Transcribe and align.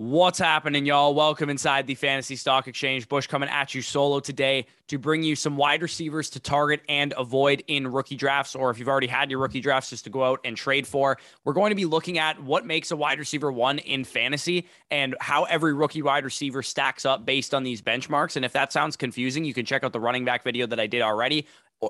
What's 0.00 0.38
happening, 0.38 0.86
y'all? 0.86 1.12
Welcome 1.12 1.50
inside 1.50 1.88
the 1.88 1.96
Fantasy 1.96 2.36
Stock 2.36 2.68
Exchange. 2.68 3.08
Bush 3.08 3.26
coming 3.26 3.48
at 3.48 3.74
you 3.74 3.82
solo 3.82 4.20
today 4.20 4.66
to 4.86 4.96
bring 4.96 5.24
you 5.24 5.34
some 5.34 5.56
wide 5.56 5.82
receivers 5.82 6.30
to 6.30 6.38
target 6.38 6.82
and 6.88 7.12
avoid 7.16 7.64
in 7.66 7.84
rookie 7.88 8.14
drafts, 8.14 8.54
or 8.54 8.70
if 8.70 8.78
you've 8.78 8.86
already 8.86 9.08
had 9.08 9.28
your 9.28 9.40
rookie 9.40 9.58
drafts, 9.60 9.90
just 9.90 10.04
to 10.04 10.10
go 10.10 10.22
out 10.22 10.38
and 10.44 10.56
trade 10.56 10.86
for. 10.86 11.18
We're 11.44 11.52
going 11.52 11.70
to 11.70 11.74
be 11.74 11.84
looking 11.84 12.16
at 12.16 12.40
what 12.40 12.64
makes 12.64 12.92
a 12.92 12.96
wide 12.96 13.18
receiver 13.18 13.50
one 13.50 13.80
in 13.80 14.04
fantasy 14.04 14.68
and 14.88 15.16
how 15.18 15.42
every 15.44 15.74
rookie 15.74 16.02
wide 16.02 16.24
receiver 16.24 16.62
stacks 16.62 17.04
up 17.04 17.26
based 17.26 17.52
on 17.52 17.64
these 17.64 17.82
benchmarks. 17.82 18.36
And 18.36 18.44
if 18.44 18.52
that 18.52 18.72
sounds 18.72 18.96
confusing, 18.96 19.44
you 19.44 19.52
can 19.52 19.66
check 19.66 19.82
out 19.82 19.92
the 19.92 19.98
running 19.98 20.24
back 20.24 20.44
video 20.44 20.68
that 20.68 20.78
I 20.78 20.86
did 20.86 21.02
already 21.02 21.44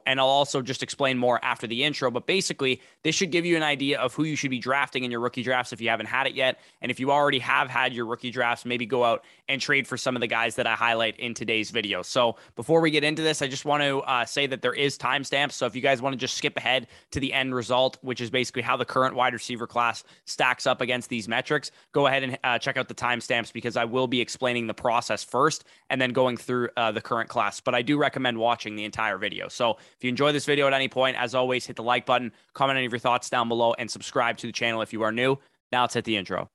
and 0.07 0.20
I'll 0.20 0.27
also 0.27 0.61
just 0.62 0.82
explain 0.82 1.18
more 1.18 1.43
after 1.43 1.66
the 1.66 1.84
intro. 1.84 2.11
But 2.11 2.27
basically, 2.27 2.80
this 3.02 3.14
should 3.14 3.30
give 3.30 3.46
you 3.46 3.57
an 3.57 3.62
idea 3.62 3.98
of 3.98 4.14
who 4.14 4.25
you 4.25 4.36
should 4.36 4.50
be 4.50 4.59
drafting 4.59 5.04
in 5.04 5.11
your 5.11 5.21
rookie 5.21 5.43
drafts 5.43 5.72
if 5.72 5.80
you 5.80 5.89
haven't 5.89 6.07
had 6.07 6.27
it 6.27 6.34
yet. 6.34 6.61
And 6.82 6.91
if 6.91 7.00
you 7.00 7.11
already 7.11 7.39
have 7.39 7.71
had 7.71 7.93
your 7.93 8.07
rookie 8.07 8.30
drafts, 8.30 8.64
maybe 8.64 8.86
go 8.86 9.04
out 9.04 9.25
and 9.48 9.60
trade 9.60 9.86
for 9.86 9.96
some 9.96 10.16
of 10.16 10.20
the 10.20 10.26
guys 10.26 10.57
that 10.57 10.66
I 10.66 10.75
highlight 10.75 11.18
in 11.18 11.34
today's 11.34 11.70
video. 11.70 12.02
So 12.02 12.36
before 12.56 12.80
we 12.80 12.90
get 12.90 13.04
into 13.04 13.22
this, 13.22 13.43
I 13.43 13.48
just 13.48 13.64
want 13.64 13.82
to 13.82 14.00
uh, 14.00 14.25
say 14.25 14.46
that 14.46 14.62
there 14.62 14.75
is 14.75 14.98
timestamps. 14.98 15.52
So 15.52 15.66
if 15.66 15.75
you 15.75 15.82
guys 15.82 16.02
want 16.02 16.12
to 16.12 16.18
just 16.18 16.36
skip 16.36 16.56
ahead 16.56 16.86
to 17.12 17.20
the 17.20 17.32
end 17.32 17.54
result, 17.54 17.98
which 18.03 18.20
is 18.20 18.30
basically 18.30 18.62
how 18.62 18.76
the 18.76 18.84
current 18.84 19.14
wide 19.14 19.32
receiver 19.32 19.66
class 19.66 20.04
stacks 20.26 20.66
up 20.66 20.80
against 20.80 21.08
these 21.08 21.29
metrics, 21.29 21.70
go 21.92 22.06
ahead 22.06 22.22
and 22.22 22.39
uh, 22.44 22.58
check 22.58 22.76
out 22.76 22.89
the 22.89 22.94
timestamps 22.94 23.53
because 23.53 23.76
I 23.76 23.84
will 23.84 24.06
be 24.06 24.20
explaining 24.20 24.66
the 24.66 24.75
process 24.75 25.25
first 25.25 25.64
and 25.90 26.00
then 26.00 26.11
going 26.11 26.36
through 26.36 26.68
uh, 26.76 26.92
the 26.92 27.00
current 27.00 27.28
class. 27.28 27.61
But 27.61 27.75
I 27.75 27.82
do 27.82 27.98
recommend 27.98 28.39
watching 28.39 28.76
the 28.76 28.84
entire 28.84 29.18
video. 29.18 29.48
So 29.48 29.78
if 29.96 30.03
you 30.04 30.08
enjoy 30.08 30.32
this 30.32 30.44
video 30.44 30.67
at 30.67 30.72
any 30.72 30.89
point, 30.89 31.17
as 31.17 31.34
always, 31.34 31.67
hit 31.67 31.76
the 31.76 31.82
like 31.82 32.06
button, 32.06 32.33
comment 32.53 32.77
any 32.77 32.86
of 32.86 32.92
your 32.92 32.98
thoughts 32.98 33.30
down 33.30 33.48
below, 33.48 33.75
and 33.78 33.91
subscribe 33.91 34.36
to 34.39 34.47
the 34.47 34.53
channel 34.53 34.83
if 34.83 34.92
you 34.92 35.03
are 35.03 35.12
new. 35.12 35.39
Now 35.72 35.83
let's 35.83 35.94
hit 35.94 36.05
the 36.05 36.17
intro. 36.17 36.50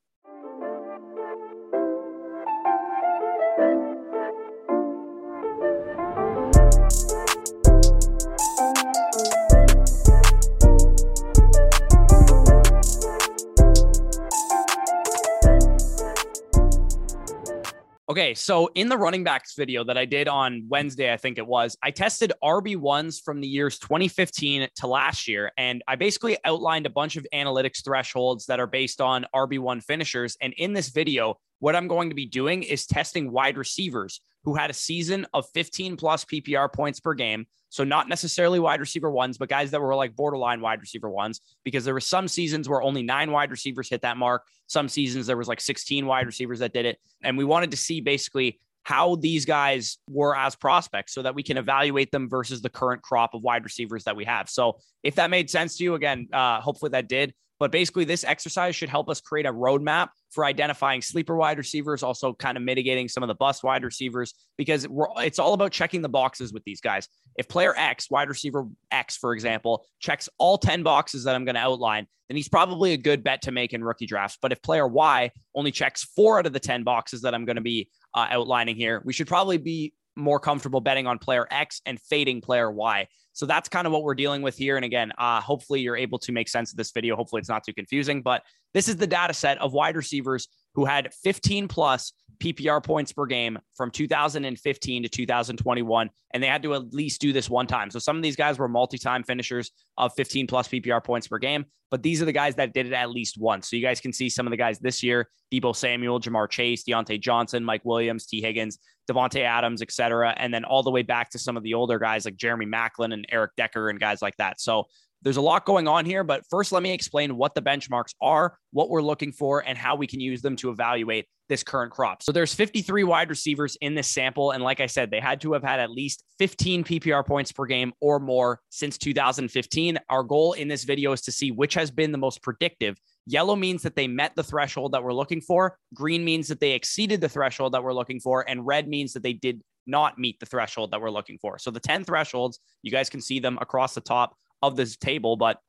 Okay, 18.10 18.34
so 18.34 18.70
in 18.76 18.90
the 18.90 18.98
running 18.98 19.24
backs 19.24 19.56
video 19.56 19.86
that 19.86 19.98
I 19.98 20.04
did 20.04 20.28
on 20.28 20.66
Wednesday, 20.68 21.14
I 21.14 21.16
think 21.16 21.38
it 21.38 21.48
was, 21.48 21.78
I 21.82 21.92
tested 21.92 22.34
RB1s 22.44 23.24
from 23.24 23.40
the 23.40 23.48
years 23.48 23.80
2015 23.80 24.68
to 24.76 24.88
last 24.88 25.26
year. 25.26 25.54
And 25.58 25.82
I 25.88 25.96
basically 25.96 26.36
outlined 26.44 26.86
a 26.86 26.90
bunch 26.90 27.16
of 27.16 27.26
analytics 27.34 27.82
thresholds 27.82 28.48
that 28.48 28.60
are 28.60 28.68
based 28.68 29.00
on 29.00 29.26
RB1 29.34 29.82
finishers. 29.86 30.36
And 30.42 30.52
in 30.58 30.74
this 30.74 30.90
video, 30.90 31.36
what 31.60 31.78
I'm 31.78 31.88
going 31.88 32.10
to 32.10 32.16
be 32.16 32.26
doing 32.26 32.64
is 32.64 32.86
testing 32.86 33.32
wide 33.32 33.58
receivers 33.58 34.20
who 34.44 34.56
had 34.56 34.70
a 34.70 34.74
season 34.74 35.26
of 35.34 35.46
15 35.54 35.98
plus 35.98 36.26
PPR 36.26 36.72
points 36.72 37.00
per 37.00 37.14
game. 37.14 37.46
So 37.70 37.84
not 37.84 38.08
necessarily 38.08 38.60
wide 38.60 38.80
receiver 38.80 39.10
ones, 39.10 39.38
but 39.38 39.50
guys 39.50 39.72
that 39.72 39.82
were 39.82 39.96
like 39.96 40.16
borderline 40.16 40.62
wide 40.62 40.80
receiver 40.80 41.10
ones, 41.10 41.42
because 41.64 41.86
there 41.86 41.94
were 41.94 42.00
some 42.00 42.28
seasons 42.28 42.70
where 42.70 42.82
only 42.82 43.02
nine 43.02 43.32
wide 43.32 43.50
receivers 43.50 43.90
hit 43.90 44.02
that 44.02 44.18
mark. 44.18 44.44
Some 44.68 44.88
seasons 44.88 45.26
there 45.26 45.38
was 45.38 45.48
like 45.48 45.60
16 45.60 46.06
wide 46.06 46.28
receivers 46.28 46.60
that 46.60 46.74
did 46.74 46.86
it. 46.86 47.00
And 47.24 47.38
we 47.38 47.46
wanted 47.46 47.72
to 47.72 47.78
see 47.78 48.00
basically 48.00 48.60
how 48.84 49.16
these 49.16 49.46
guys 49.46 49.98
were 50.10 50.38
as 50.38 50.56
prospects 50.56 51.14
so 51.14 51.22
that 51.22 51.34
we 51.34 51.42
can 51.42 51.58
evaluate 51.58 52.12
them 52.12 52.30
versus 52.30 52.62
the 52.62 52.70
current 52.70 53.02
crop 53.02 53.34
of 53.34 53.42
wide 53.42 53.64
receivers 53.64 54.04
that 54.04 54.16
we 54.16 54.26
have. 54.26 54.50
So 54.50 54.78
if 55.02 55.16
that 55.16 55.30
made 55.30 55.50
sense 55.50 55.78
to 55.78 55.84
you, 55.84 55.96
again, 55.96 56.28
uh, 56.34 56.60
hopefully 56.60 56.90
that 56.90 57.08
did. 57.08 57.34
But 57.60 57.72
basically, 57.72 58.04
this 58.04 58.26
exercise 58.26 58.76
should 58.76 58.90
help 58.90 59.10
us 59.10 59.22
create 59.22 59.46
a 59.46 59.54
roadmap 59.54 60.10
for 60.34 60.46
identifying 60.46 61.02
sleeper 61.02 61.36
wide 61.36 61.58
receivers, 61.58 62.04
also 62.04 62.34
kind 62.34 62.58
of 62.58 62.64
mitigating 62.64 63.08
some 63.08 63.24
of 63.24 63.28
the 63.28 63.36
bust 63.36 63.64
wide 63.64 63.84
receivers, 63.84 64.34
because 64.58 64.88
it's 65.18 65.40
all 65.40 65.54
about 65.54 65.72
checking 65.72 66.02
the 66.02 66.10
boxes 66.10 66.52
with 66.52 66.64
these 66.64 66.82
guys. 66.82 67.08
If 67.38 67.48
player 67.48 67.74
X, 67.78 68.10
wide 68.10 68.30
receiver 68.30 68.68
X, 68.92 69.18
for 69.18 69.34
example, 69.34 69.86
checks 70.00 70.28
all 70.38 70.58
10 70.58 70.84
boxes 70.84 71.24
that 71.24 71.36
I'm 71.36 71.46
going 71.46 71.56
to 71.56 71.62
outline, 71.62 72.08
then 72.30 72.36
he's 72.38 72.50
probably 72.50 72.94
a 72.94 72.98
good 72.98 73.24
bet 73.24 73.42
to 73.44 73.52
make 73.52 73.74
in 73.74 73.84
rookie 73.84 74.06
drafts. 74.06 74.38
But 74.42 74.52
if 74.52 74.62
player 74.62 74.88
Y 74.88 75.32
only 75.56 75.72
checks 75.72 76.04
four 76.04 76.40
out 76.40 76.46
of 76.46 76.54
the 76.54 76.60
10 76.60 76.84
boxes 76.84 77.22
that 77.22 77.34
I'm 77.34 77.46
going 77.46 77.58
to 77.58 77.62
be 77.62 77.90
uh, 78.14 78.28
outlining 78.30 78.76
here, 78.76 79.02
we 79.06 79.14
should 79.14 79.28
probably 79.28 79.58
be 79.58 79.94
more 80.16 80.40
comfortable 80.40 80.82
betting 80.82 81.08
on 81.08 81.18
player 81.18 81.48
X 81.50 81.82
and 81.86 82.00
fading 82.00 82.42
player 82.42 82.72
Y. 82.72 83.08
So 83.34 83.46
that's 83.46 83.68
kind 83.68 83.88
of 83.88 83.94
what 83.94 84.04
we're 84.04 84.16
dealing 84.16 84.42
with 84.42 84.56
here. 84.56 84.76
And 84.76 84.86
again, 84.86 85.12
uh, 85.18 85.42
hopefully 85.42 85.82
you're 85.82 85.98
able 85.98 86.20
to 86.20 86.32
make 86.32 86.48
sense 86.48 86.72
of 86.72 86.78
this 86.78 86.92
video. 86.92 87.16
Hopefully 87.16 87.40
it's 87.40 87.50
not 87.50 87.64
too 87.64 87.74
confusing, 87.74 88.22
but 88.22 88.44
this 88.74 88.88
is 88.88 88.98
the 88.98 89.08
data 89.08 89.34
set 89.34 89.58
of 89.60 89.74
wide 89.74 89.96
receivers 89.96 90.48
who 90.76 90.86
had 90.86 91.14
15 91.14 91.68
plus 91.68 92.14
PPR 92.40 92.84
points 92.84 93.12
per 93.12 93.26
game 93.26 93.58
from 93.76 93.92
2015 93.92 95.04
to 95.04 95.10
2021. 95.10 96.10
And 96.32 96.42
they 96.42 96.48
had 96.48 96.64
to 96.64 96.74
at 96.74 96.94
least 96.94 97.22
do 97.22 97.32
this 97.32 97.50
one 97.50 97.68
time. 97.68 97.92
So 97.92 98.00
some 98.00 98.18
of 98.18 98.24
these 98.24 98.36
guys 98.36 98.58
were 98.58 98.68
multi 98.68 98.98
time 98.98 99.24
finishers 99.24 99.72
of 99.98 100.14
15 100.16 100.48
plus 100.48 100.68
PPR 100.68 101.04
points 101.04 101.28
per 101.28 101.38
game, 101.38 101.66
but 101.92 102.02
these 102.02 102.22
are 102.22 102.26
the 102.26 102.32
guys 102.32 102.56
that 102.56 102.74
did 102.74 102.88
it 102.88 102.94
at 102.94 103.12
least 103.12 103.38
once. 103.38 103.70
So 103.70 103.76
you 103.76 103.82
guys 103.82 104.02
can 104.02 104.12
see 104.12 104.30
some 104.30 104.48
of 104.48 104.52
the 104.52 104.58
guys 104.58 104.80
this 104.80 105.04
year 105.04 105.30
Deebo 105.54 105.76
Samuel, 105.76 106.20
Ja'Marr 106.20 106.50
Chase, 106.50 106.84
Diontae 106.84 107.22
Johnson, 107.22 107.64
Mike 107.64 107.86
Williams, 107.86 108.26
Tee 108.26 108.42
Higgins, 108.42 108.80
Davante 109.10 109.42
Adams, 109.42 109.82
et 109.82 109.92
cetera. 109.92 110.34
And 110.38 110.54
then 110.54 110.66
all 110.66 110.82
the 110.82 110.92
way 110.92 111.04
back 111.04 111.30
to 111.32 111.40
some 111.40 111.56
of 111.56 111.64
the 111.64 111.76
older 111.76 112.00
guys 112.00 112.26
like 112.26 112.36
Jeremy 112.36 112.66
Maclin 112.66 113.14
and 113.14 113.26
Eric 113.30 113.52
Decker 113.58 113.90
and 113.90 114.00
guys 114.00 114.22
like 114.22 114.36
that. 114.38 114.60
So 114.60 114.86
there's 115.24 115.38
a 115.38 115.42
lot 115.42 115.66
going 115.66 115.88
on 115.88 116.06
here, 116.06 116.24
but 116.24 116.44
first, 116.50 116.72
let 116.72 116.84
me 116.84 116.92
explain 116.92 117.38
what 117.38 117.56
the 117.56 117.62
benchmarks 117.62 118.14
are, 118.22 118.58
what 118.72 118.90
we're 118.90 119.02
looking 119.02 119.32
for, 119.32 119.62
and 119.66 119.78
how 119.78 119.96
we 119.96 120.06
can 120.06 120.20
use 120.20 120.42
them 120.42 120.56
to 120.58 120.70
evaluate 120.70 121.28
this 121.50 121.64
current 121.64 121.92
crop. 121.92 122.24
So 122.24 122.32
there's 122.32 122.54
53 122.54 123.04
wide 123.04 123.30
receivers 123.30 123.78
in 123.82 123.96
this 123.96 124.08
sample. 124.08 124.52
And 124.52 124.64
like 124.64 124.80
I 124.80 124.86
said, 124.86 125.12
they 125.12 125.20
had 125.20 125.42
to 125.42 125.54
have 125.54 125.64
had 125.64 125.80
at 125.80 125.92
least 125.92 126.24
15 126.40 126.84
PPR 126.84 127.26
points 127.26 127.52
per 127.52 127.66
game 127.66 127.94
or 128.00 128.20
more 128.20 128.60
since 128.70 128.98
2015. 128.98 130.00
Our 130.10 130.24
goal 130.24 130.54
in 130.54 130.68
this 130.68 130.84
video 130.84 131.12
is 131.12 131.22
to 131.22 131.32
see 131.32 131.52
which 131.52 131.74
has 131.74 131.92
been 131.92 132.12
the 132.12 132.18
most 132.18 132.42
predictive. 132.42 132.98
Yellow 133.26 133.56
means 133.56 133.84
that 133.84 133.96
they 133.96 134.08
met 134.08 134.36
the 134.36 134.44
threshold 134.44 134.94
that 134.94 135.04
we're 135.04 135.14
looking 135.14 135.42
for. 135.42 135.78
Green 135.94 136.24
means 136.26 136.48
that 136.48 136.60
they 136.60 136.72
exceeded 136.72 137.22
the 137.22 137.30
threshold 137.30 137.74
that 137.74 137.84
we're 137.84 137.94
looking 137.94 138.20
for. 138.20 138.48
And 138.50 138.66
red 138.66 138.88
means 138.88 139.14
that 139.14 139.24
they 139.24 139.34
did 139.34 139.62
not 139.86 140.18
meet 140.18 140.40
the 140.40 140.46
threshold 140.46 140.92
that 140.92 141.02
we're 141.02 141.12
looking 141.12 141.38
for. 141.38 141.58
So 141.60 141.72
the 141.72 141.80
10 141.80 142.06
thresholds, 142.06 142.60
you 142.82 142.92
guys 142.92 143.10
can 143.10 143.22
see 143.22 143.40
them 143.40 143.58
across 143.62 143.94
the 143.94 144.02
top 144.02 144.36
of 144.64 144.76
this 144.76 144.98
table. 144.98 145.36
But 145.36 145.60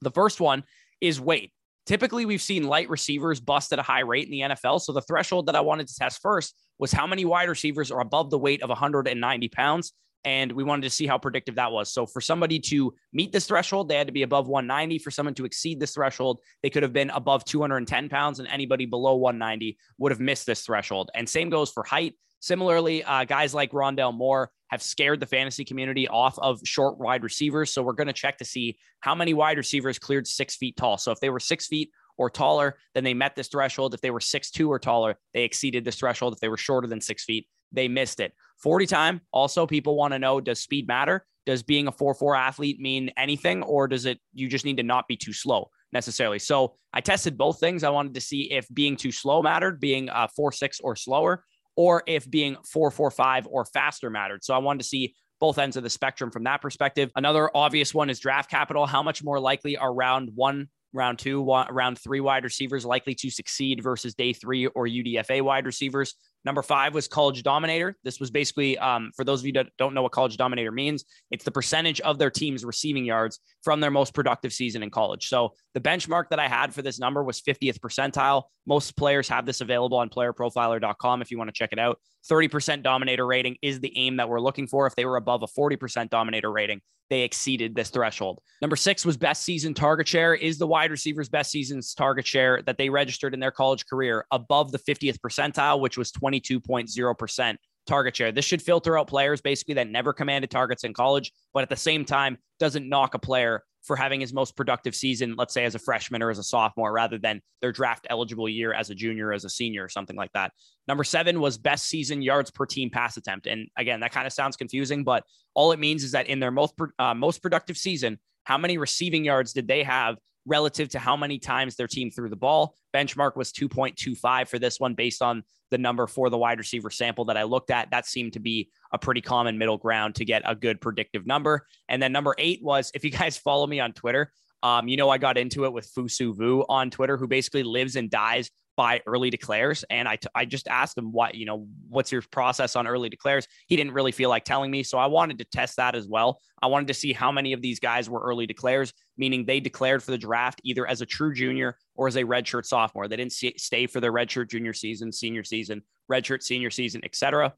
the 0.00 0.10
first 0.10 0.40
one 0.40 0.64
is 1.00 1.20
weight. 1.20 1.52
Typically, 1.86 2.24
we've 2.24 2.42
seen 2.42 2.64
light 2.64 2.88
receivers 2.88 3.40
bust 3.40 3.72
at 3.72 3.78
a 3.78 3.82
high 3.82 4.00
rate 4.00 4.24
in 4.24 4.30
the 4.30 4.40
NFL. 4.40 4.80
So 4.80 4.92
the 4.92 5.02
threshold 5.02 5.46
that 5.46 5.54
I 5.54 5.60
wanted 5.60 5.86
to 5.86 5.94
test 5.94 6.20
first 6.22 6.54
was 6.78 6.90
how 6.90 7.06
many 7.06 7.26
wide 7.26 7.50
receivers 7.50 7.90
are 7.90 8.00
above 8.00 8.30
the 8.30 8.38
weight 8.38 8.62
of 8.62 8.70
190 8.70 9.48
pounds. 9.48 9.92
And 10.24 10.50
we 10.52 10.64
wanted 10.64 10.84
to 10.84 10.90
see 10.90 11.06
how 11.06 11.18
predictive 11.18 11.56
that 11.56 11.70
was. 11.70 11.92
So 11.92 12.06
for 12.06 12.22
somebody 12.22 12.58
to 12.60 12.94
meet 13.12 13.30
this 13.30 13.44
threshold, 13.46 13.88
they 13.88 13.96
had 13.96 14.06
to 14.06 14.12
be 14.14 14.22
above 14.22 14.48
190. 14.48 14.98
For 14.98 15.10
someone 15.10 15.34
to 15.34 15.44
exceed 15.44 15.78
this 15.78 15.92
threshold, 15.92 16.40
they 16.62 16.70
could 16.70 16.82
have 16.82 16.94
been 16.94 17.10
above 17.10 17.44
210 17.44 18.08
pounds, 18.08 18.38
and 18.38 18.48
anybody 18.48 18.86
below 18.86 19.16
190 19.16 19.76
would 19.98 20.12
have 20.12 20.20
missed 20.20 20.46
this 20.46 20.62
threshold. 20.62 21.10
And 21.14 21.28
same 21.28 21.50
goes 21.50 21.70
for 21.70 21.84
height. 21.84 22.14
Similarly, 22.44 23.02
uh, 23.02 23.24
guys 23.24 23.54
like 23.54 23.72
Rondale 23.72 24.12
Moore 24.12 24.50
have 24.68 24.82
scared 24.82 25.18
the 25.18 25.24
fantasy 25.24 25.64
community 25.64 26.06
off 26.08 26.38
of 26.38 26.60
short 26.62 26.98
wide 26.98 27.22
receivers. 27.22 27.72
So 27.72 27.82
we're 27.82 27.94
going 27.94 28.08
to 28.08 28.12
check 28.12 28.36
to 28.36 28.44
see 28.44 28.76
how 29.00 29.14
many 29.14 29.32
wide 29.32 29.56
receivers 29.56 29.98
cleared 29.98 30.26
six 30.26 30.54
feet 30.54 30.76
tall. 30.76 30.98
So 30.98 31.10
if 31.10 31.20
they 31.20 31.30
were 31.30 31.40
six 31.40 31.68
feet 31.68 31.88
or 32.18 32.28
taller, 32.28 32.76
then 32.94 33.02
they 33.02 33.14
met 33.14 33.34
this 33.34 33.48
threshold. 33.48 33.94
If 33.94 34.02
they 34.02 34.10
were 34.10 34.20
six 34.20 34.50
two 34.50 34.70
or 34.70 34.78
taller, 34.78 35.16
they 35.32 35.44
exceeded 35.44 35.86
this 35.86 35.96
threshold. 35.96 36.34
If 36.34 36.40
they 36.40 36.50
were 36.50 36.58
shorter 36.58 36.86
than 36.86 37.00
six 37.00 37.24
feet, 37.24 37.48
they 37.72 37.88
missed 37.88 38.20
it. 38.20 38.34
40 38.58 38.88
time. 38.88 39.20
Also, 39.32 39.66
people 39.66 39.96
want 39.96 40.12
to 40.12 40.18
know 40.18 40.38
does 40.38 40.60
speed 40.60 40.86
matter? 40.86 41.24
Does 41.46 41.62
being 41.62 41.86
a 41.88 41.92
4 41.92 42.12
4 42.12 42.36
athlete 42.36 42.78
mean 42.78 43.10
anything, 43.16 43.62
or 43.62 43.88
does 43.88 44.04
it 44.04 44.20
you 44.34 44.48
just 44.48 44.66
need 44.66 44.76
to 44.76 44.82
not 44.82 45.08
be 45.08 45.16
too 45.16 45.32
slow? 45.32 45.70
necessarily. 45.94 46.40
So 46.40 46.74
I 46.92 47.00
tested 47.00 47.38
both 47.38 47.60
things. 47.60 47.84
I 47.84 47.88
wanted 47.88 48.14
to 48.14 48.20
see 48.20 48.50
if 48.52 48.66
being 48.74 48.96
too 48.96 49.12
slow 49.12 49.40
mattered, 49.40 49.80
being 49.80 50.10
a 50.12 50.28
four 50.28 50.52
six 50.52 50.80
or 50.80 50.96
slower, 50.96 51.44
or 51.76 52.02
if 52.06 52.30
being 52.30 52.56
445 52.70 53.48
or 53.50 53.64
faster 53.64 54.10
mattered. 54.10 54.44
So 54.44 54.54
I 54.54 54.58
wanted 54.58 54.80
to 54.80 54.88
see 54.88 55.14
both 55.40 55.58
ends 55.58 55.76
of 55.76 55.82
the 55.82 55.90
spectrum 55.90 56.30
from 56.30 56.44
that 56.44 56.62
perspective. 56.62 57.10
Another 57.16 57.50
obvious 57.54 57.92
one 57.92 58.08
is 58.10 58.20
draft 58.20 58.50
capital. 58.50 58.86
How 58.86 59.02
much 59.02 59.22
more 59.22 59.40
likely 59.40 59.76
are 59.76 59.92
round 59.92 60.30
one, 60.34 60.68
round 60.92 61.18
two, 61.18 61.44
round 61.44 61.98
three 61.98 62.20
wide 62.20 62.44
receivers 62.44 62.84
likely 62.84 63.14
to 63.16 63.30
succeed 63.30 63.82
versus 63.82 64.14
day 64.14 64.32
three 64.32 64.66
or 64.66 64.86
UDFA 64.86 65.42
wide 65.42 65.66
receivers? 65.66 66.14
Number 66.44 66.62
five 66.62 66.94
was 66.94 67.08
College 67.08 67.42
Dominator. 67.42 67.96
This 68.04 68.20
was 68.20 68.30
basically, 68.30 68.76
um, 68.78 69.10
for 69.16 69.24
those 69.24 69.40
of 69.40 69.46
you 69.46 69.52
that 69.54 69.68
don't 69.78 69.94
know 69.94 70.02
what 70.02 70.12
College 70.12 70.36
Dominator 70.36 70.70
means, 70.70 71.04
it's 71.30 71.44
the 71.44 71.50
percentage 71.50 72.00
of 72.02 72.18
their 72.18 72.30
team's 72.30 72.64
receiving 72.64 73.04
yards 73.04 73.40
from 73.62 73.80
their 73.80 73.90
most 73.90 74.12
productive 74.12 74.52
season 74.52 74.82
in 74.82 74.90
college. 74.90 75.28
So 75.28 75.54
the 75.72 75.80
benchmark 75.80 76.28
that 76.30 76.38
I 76.38 76.48
had 76.48 76.74
for 76.74 76.82
this 76.82 76.98
number 76.98 77.24
was 77.24 77.40
50th 77.40 77.78
percentile. 77.78 78.44
Most 78.66 78.96
players 78.96 79.28
have 79.28 79.46
this 79.46 79.62
available 79.62 79.98
on 79.98 80.10
playerprofiler.com 80.10 81.22
if 81.22 81.30
you 81.30 81.38
want 81.38 81.48
to 81.48 81.54
check 81.54 81.70
it 81.72 81.78
out. 81.78 81.98
30% 82.30 82.82
dominator 82.82 83.26
rating 83.26 83.56
is 83.62 83.80
the 83.80 83.96
aim 83.96 84.16
that 84.16 84.28
we're 84.28 84.40
looking 84.40 84.66
for. 84.66 84.86
If 84.86 84.96
they 84.96 85.04
were 85.04 85.16
above 85.16 85.42
a 85.42 85.46
40% 85.46 86.10
dominator 86.10 86.50
rating, 86.50 86.80
they 87.10 87.22
exceeded 87.22 87.74
this 87.74 87.90
threshold. 87.90 88.40
Number 88.62 88.76
six 88.76 89.04
was 89.04 89.16
best 89.16 89.42
season 89.42 89.74
target 89.74 90.08
share. 90.08 90.34
Is 90.34 90.58
the 90.58 90.66
wide 90.66 90.90
receiver's 90.90 91.28
best 91.28 91.50
season's 91.50 91.94
target 91.94 92.26
share 92.26 92.62
that 92.62 92.78
they 92.78 92.88
registered 92.88 93.34
in 93.34 93.40
their 93.40 93.50
college 93.50 93.86
career 93.86 94.24
above 94.30 94.72
the 94.72 94.78
50th 94.78 95.18
percentile, 95.18 95.80
which 95.80 95.98
was 95.98 96.10
22.0% 96.40 97.56
target 97.86 98.16
share? 98.16 98.32
This 98.32 98.44
should 98.44 98.62
filter 98.62 98.98
out 98.98 99.06
players 99.06 99.40
basically 99.40 99.74
that 99.74 99.88
never 99.88 100.12
commanded 100.12 100.50
targets 100.50 100.84
in 100.84 100.94
college, 100.94 101.32
but 101.52 101.62
at 101.62 101.68
the 101.68 101.76
same 101.76 102.04
time 102.04 102.38
doesn't 102.58 102.88
knock 102.88 103.14
a 103.14 103.18
player 103.18 103.62
for 103.82 103.96
having 103.96 104.20
his 104.20 104.32
most 104.32 104.56
productive 104.56 104.94
season, 104.94 105.34
let's 105.36 105.52
say 105.52 105.64
as 105.64 105.74
a 105.74 105.78
freshman 105.78 106.22
or 106.22 106.30
as 106.30 106.38
a 106.38 106.42
sophomore, 106.42 106.90
rather 106.90 107.18
than 107.18 107.42
their 107.60 107.70
draft 107.70 108.06
eligible 108.08 108.48
year 108.48 108.72
as 108.72 108.88
a 108.88 108.94
junior, 108.94 109.32
as 109.32 109.44
a 109.44 109.50
senior, 109.50 109.84
or 109.84 109.88
something 109.90 110.16
like 110.16 110.32
that. 110.32 110.52
Number 110.88 111.04
seven 111.04 111.38
was 111.38 111.58
best 111.58 111.84
season 111.86 112.22
yards 112.22 112.50
per 112.50 112.64
team 112.64 112.88
pass 112.88 113.18
attempt. 113.18 113.46
And 113.46 113.68
again, 113.76 114.00
that 114.00 114.10
kind 114.10 114.26
of 114.26 114.32
sounds 114.32 114.56
confusing, 114.56 115.04
but 115.04 115.24
all 115.52 115.72
it 115.72 115.78
means 115.78 116.02
is 116.02 116.12
that 116.12 116.28
in 116.28 116.40
their 116.40 116.50
most, 116.50 116.74
uh, 116.98 117.12
most 117.12 117.42
productive 117.42 117.76
season, 117.76 118.18
how 118.44 118.56
many 118.56 118.78
receiving 118.78 119.22
yards 119.22 119.52
did 119.52 119.68
they 119.68 119.82
have 119.82 120.16
relative 120.46 120.88
to 120.90 120.98
how 120.98 121.16
many 121.16 121.38
times 121.38 121.76
their 121.76 121.86
team 121.86 122.10
threw 122.10 122.28
the 122.28 122.36
ball. 122.36 122.74
Benchmark 122.94 123.36
was 123.36 123.52
2.25 123.52 124.48
for 124.48 124.58
this 124.58 124.78
one 124.78 124.94
based 124.94 125.22
on 125.22 125.42
the 125.70 125.78
number 125.78 126.06
for 126.06 126.30
the 126.30 126.38
wide 126.38 126.58
receiver 126.58 126.90
sample 126.90 127.24
that 127.26 127.36
I 127.36 127.44
looked 127.44 127.70
at. 127.70 127.90
That 127.90 128.06
seemed 128.06 128.34
to 128.34 128.40
be 128.40 128.70
a 128.92 128.98
pretty 128.98 129.20
common 129.20 129.58
middle 129.58 129.78
ground 129.78 130.14
to 130.16 130.24
get 130.24 130.42
a 130.44 130.54
good 130.54 130.80
predictive 130.80 131.26
number. 131.26 131.66
And 131.88 132.02
then 132.02 132.12
number 132.12 132.34
eight 132.38 132.62
was 132.62 132.90
if 132.94 133.04
you 133.04 133.10
guys 133.10 133.36
follow 133.44 133.66
me 133.66 133.80
on 133.80 133.92
Twitter, 133.92 134.32
um, 134.62 134.88
you 134.88 134.96
know, 134.96 135.10
I 135.10 135.18
got 135.18 135.36
into 135.36 135.64
it 135.64 135.72
with 135.72 135.92
Fusu 135.92 136.34
Vu 136.34 136.64
on 136.68 136.90
Twitter, 136.90 137.18
who 137.18 137.28
basically 137.28 137.62
lives 137.62 137.96
and 137.96 138.10
dies 138.10 138.50
by 138.76 139.02
early 139.06 139.30
declares. 139.30 139.84
And 139.90 140.08
I, 140.08 140.16
t- 140.16 140.28
I 140.34 140.44
just 140.44 140.68
asked 140.68 140.96
him 140.98 141.12
what, 141.12 141.34
you 141.34 141.46
know, 141.46 141.66
what's 141.88 142.12
your 142.12 142.22
process 142.30 142.76
on 142.76 142.86
early 142.86 143.08
declares? 143.08 143.46
He 143.66 143.76
didn't 143.76 143.92
really 143.92 144.12
feel 144.12 144.30
like 144.30 144.44
telling 144.44 144.70
me. 144.70 144.82
So 144.82 144.98
I 144.98 145.06
wanted 145.06 145.38
to 145.38 145.44
test 145.44 145.76
that 145.76 145.94
as 145.94 146.06
well. 146.06 146.40
I 146.62 146.66
wanted 146.66 146.88
to 146.88 146.94
see 146.94 147.12
how 147.12 147.30
many 147.30 147.52
of 147.52 147.62
these 147.62 147.80
guys 147.80 148.08
were 148.08 148.20
early 148.20 148.46
declares, 148.46 148.92
meaning 149.16 149.44
they 149.44 149.60
declared 149.60 150.02
for 150.02 150.10
the 150.10 150.18
draft 150.18 150.60
either 150.64 150.86
as 150.86 151.00
a 151.00 151.06
true 151.06 151.32
junior 151.32 151.76
or 151.94 152.08
as 152.08 152.16
a 152.16 152.24
redshirt 152.24 152.64
sophomore. 152.64 153.08
They 153.08 153.16
didn't 153.16 153.32
see, 153.32 153.54
stay 153.56 153.86
for 153.86 154.00
their 154.00 154.12
redshirt 154.12 154.50
junior 154.50 154.72
season, 154.72 155.12
senior 155.12 155.44
season, 155.44 155.82
redshirt 156.10 156.42
senior 156.42 156.70
season, 156.70 157.02
etc. 157.04 157.54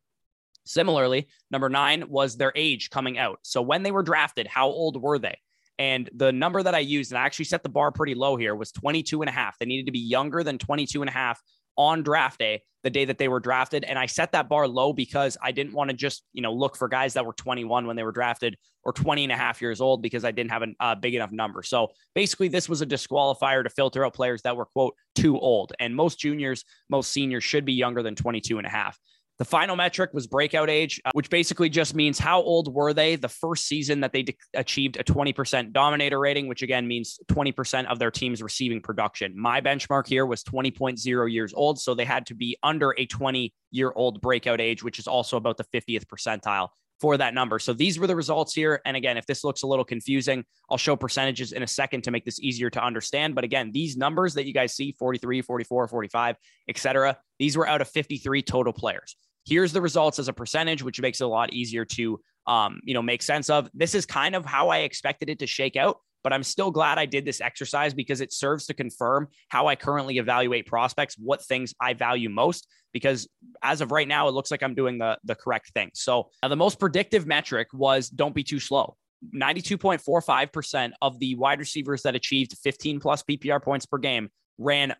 Similarly, 0.65 1.29
number 1.51 1.69
nine 1.69 2.05
was 2.09 2.37
their 2.37 2.53
age 2.57 2.91
coming 2.91 3.19
out. 3.19 3.39
So 3.43 3.63
when 3.63 3.83
they 3.83 3.93
were 3.93 4.03
drafted, 4.03 4.47
how 4.49 4.67
old 4.67 5.01
were 5.01 5.19
they? 5.19 5.39
And 5.78 6.08
the 6.14 6.32
number 6.32 6.62
that 6.62 6.75
I 6.75 6.78
used, 6.78 7.12
and 7.12 7.19
I 7.19 7.25
actually 7.25 7.44
set 7.46 7.62
the 7.62 7.69
bar 7.69 7.93
pretty 7.93 8.14
low 8.14 8.37
here, 8.37 8.55
was 8.55 8.73
22 8.73 9.23
and 9.23 9.28
a 9.28 9.32
half. 9.32 9.58
They 9.58 9.67
needed 9.67 9.87
to 9.87 9.93
be 9.93 9.99
younger 9.99 10.43
than 10.43 10.58
22 10.58 11.02
and 11.02 11.08
a 11.08 11.12
half 11.12 11.40
on 11.76 12.02
draft 12.02 12.38
day, 12.38 12.62
the 12.82 12.90
day 12.90 13.05
that 13.05 13.19
they 13.19 13.28
were 13.28 13.40
drafted. 13.40 13.84
And 13.84 13.99
I 13.99 14.06
set 14.06 14.32
that 14.32 14.49
bar 14.49 14.67
low 14.67 14.93
because 14.93 15.37
I 15.43 15.52
didn't 15.52 15.75
want 15.75 15.90
to 15.90 15.96
just, 15.96 16.23
you 16.32 16.43
know, 16.43 16.52
look 16.52 16.76
for 16.76 16.88
guys 16.88 17.14
that 17.14 17.26
were 17.26 17.34
21 17.34 17.87
when 17.87 17.96
they 17.96 18.02
were 18.02 18.12
drafted 18.12 18.56
or 18.82 18.93
20 18.93 19.25
and 19.25 19.32
a 19.32 19.37
half 19.37 19.61
years 19.61 19.81
old 19.81 20.00
because 20.00 20.25
I 20.25 20.31
didn't 20.31 20.52
have 20.52 20.62
a 20.62 20.69
uh, 20.81 20.94
big 20.94 21.14
enough 21.14 21.32
number. 21.32 21.62
So 21.62 21.88
basically, 22.14 22.49
this 22.49 22.69
was 22.69 22.82
a 22.82 22.87
disqualifier 22.87 23.62
to 23.62 23.70
filter 23.70 24.05
out 24.05 24.14
players 24.14 24.43
that 24.43 24.56
were, 24.56 24.67
quote, 24.67 24.94
too 25.14 25.38
old. 25.38 25.72
And 25.81 25.94
most 25.94 26.19
juniors, 26.19 26.64
most 26.88 27.11
seniors 27.11 27.44
should 27.44 27.64
be 27.64 27.72
younger 27.72 28.02
than 28.02 28.14
22 28.14 28.58
and 28.58 28.67
a 28.67 28.70
half. 28.70 28.99
The 29.38 29.44
final 29.44 29.77
metric 29.77 30.15
was 30.15 30.27
breakout 30.27 30.71
age, 30.71 31.00
uh, 31.05 31.11
which 31.12 31.29
basically 31.29 31.69
just 31.69 31.94
means 31.94 32.19
how 32.19 32.41
old 32.41 32.73
were 32.73 32.94
they 32.94 33.17
the 33.17 33.29
first 33.29 33.67
season 33.67 34.00
that 34.00 34.12
they 34.12 34.23
de- 34.23 34.37
achieved 34.55 34.97
a 34.97 35.05
20% 35.05 35.73
dominator 35.73 36.19
rating, 36.19 36.49
which 36.49 36.62
again 36.62 36.88
means 36.88 37.19
20% 37.29 37.87
of 37.87 37.99
their 37.99 38.11
team's 38.11 38.43
receiving 38.43 38.81
production. 38.81 39.35
My 39.38 39.61
benchmark 39.61 40.06
here 40.06 40.25
was 40.25 40.43
20.0 40.43 41.31
years 41.31 41.53
old. 41.55 41.79
So 41.79 41.94
they 41.94 42.06
had 42.06 42.27
to 42.27 42.35
be 42.35 42.56
under 42.62 42.94
a 42.97 43.05
20 43.05 43.53
year 43.73 43.93
old 43.94 44.23
breakout 44.23 44.61
age, 44.61 44.83
which 44.83 44.99
is 44.99 45.06
also 45.06 45.37
about 45.37 45.59
the 45.59 45.65
50th 45.65 46.06
percentile 46.06 46.69
for 47.00 47.16
that 47.16 47.34
number. 47.34 47.58
So 47.58 47.72
these 47.72 47.98
were 47.98 48.06
the 48.06 48.16
results 48.16 48.54
here. 48.54 48.81
And 48.84 48.96
again, 48.96 49.16
if 49.16 49.26
this 49.26 49.44
looks 49.44 49.62
a 49.62 49.66
little 49.66 49.84
confusing, 49.84 50.44
I'll 50.70 50.78
show 50.78 50.96
percentages 50.96 51.52
in 51.52 51.62
a 51.62 51.66
second 51.66 52.04
to 52.04 52.10
make 52.10 52.25
this 52.25 52.40
easier 52.40 52.70
to 52.70 52.82
understand. 52.82 53.34
But 53.34 53.44
again, 53.44 53.70
these 53.72 53.96
numbers 53.96 54.34
that 54.34 54.46
you 54.46 54.54
guys 54.54 54.75
see 54.75 54.93
43, 54.93 55.43
44, 55.43 55.88
45, 55.88 56.37
etc. 56.69 57.19
These 57.38 57.56
were 57.56 57.69
out 57.69 57.81
of 57.81 57.88
53 57.88 58.43
total 58.43 58.72
players 58.72 59.16
here's 59.46 59.72
the 59.72 59.81
results 59.81 60.19
as 60.19 60.28
a 60.28 60.32
percentage, 60.32 60.82
which 60.82 61.00
makes 61.00 61.20
it 61.20 61.25
a 61.25 61.28
lot 61.28 61.52
easier 61.52 61.84
to, 61.84 62.20
um, 62.46 62.81
you 62.84 62.93
know, 62.93 63.02
make 63.02 63.22
sense 63.22 63.48
of. 63.48 63.70
This 63.72 63.94
is 63.94 64.04
kind 64.04 64.34
of 64.34 64.44
how 64.44 64.69
I 64.69 64.78
expected 64.78 65.31
it 65.31 65.38
to 65.38 65.46
shake 65.46 65.76
out, 65.76 65.98
but 66.26 66.32
I'm 66.32 66.43
still 66.43 66.73
glad 66.73 66.99
I 66.99 67.06
did 67.06 67.25
this 67.25 67.40
exercise 67.40 67.94
because 67.94 68.20
it 68.20 68.32
serves 68.32 68.67
to 68.67 68.75
confirm 68.75 69.28
how 69.46 69.69
I 69.69 69.76
currently 69.76 70.19
evaluate 70.19 70.67
prospects, 70.67 71.14
what 71.17 71.40
things 71.40 71.73
I 71.81 71.94
value 71.94 72.28
most. 72.28 72.67
Because 72.93 73.28
as 73.62 73.81
of 73.81 73.93
right 73.93 74.08
now, 74.08 74.26
it 74.26 74.32
looks 74.32 74.50
like 74.50 74.64
I'm 74.64 74.75
doing 74.75 74.99
the, 74.99 75.17
the 75.23 75.37
correct 75.37 75.70
thing. 75.70 75.93
So 75.94 76.31
uh, 76.43 76.49
the 76.49 76.56
most 76.56 76.81
predictive 76.81 77.28
metric 77.28 77.69
was 77.73 78.08
don't 78.08 78.34
be 78.34 78.43
too 78.43 78.58
slow. 78.58 78.96
92.45% 79.37 80.94
of 81.00 81.17
the 81.20 81.37
wide 81.37 81.61
receivers 81.61 82.02
that 82.02 82.17
achieved 82.17 82.58
15 82.58 82.99
plus 82.99 83.22
PPR 83.22 83.62
points 83.62 83.87
per 83.87 83.99
game 83.99 84.29
ran 84.58 84.96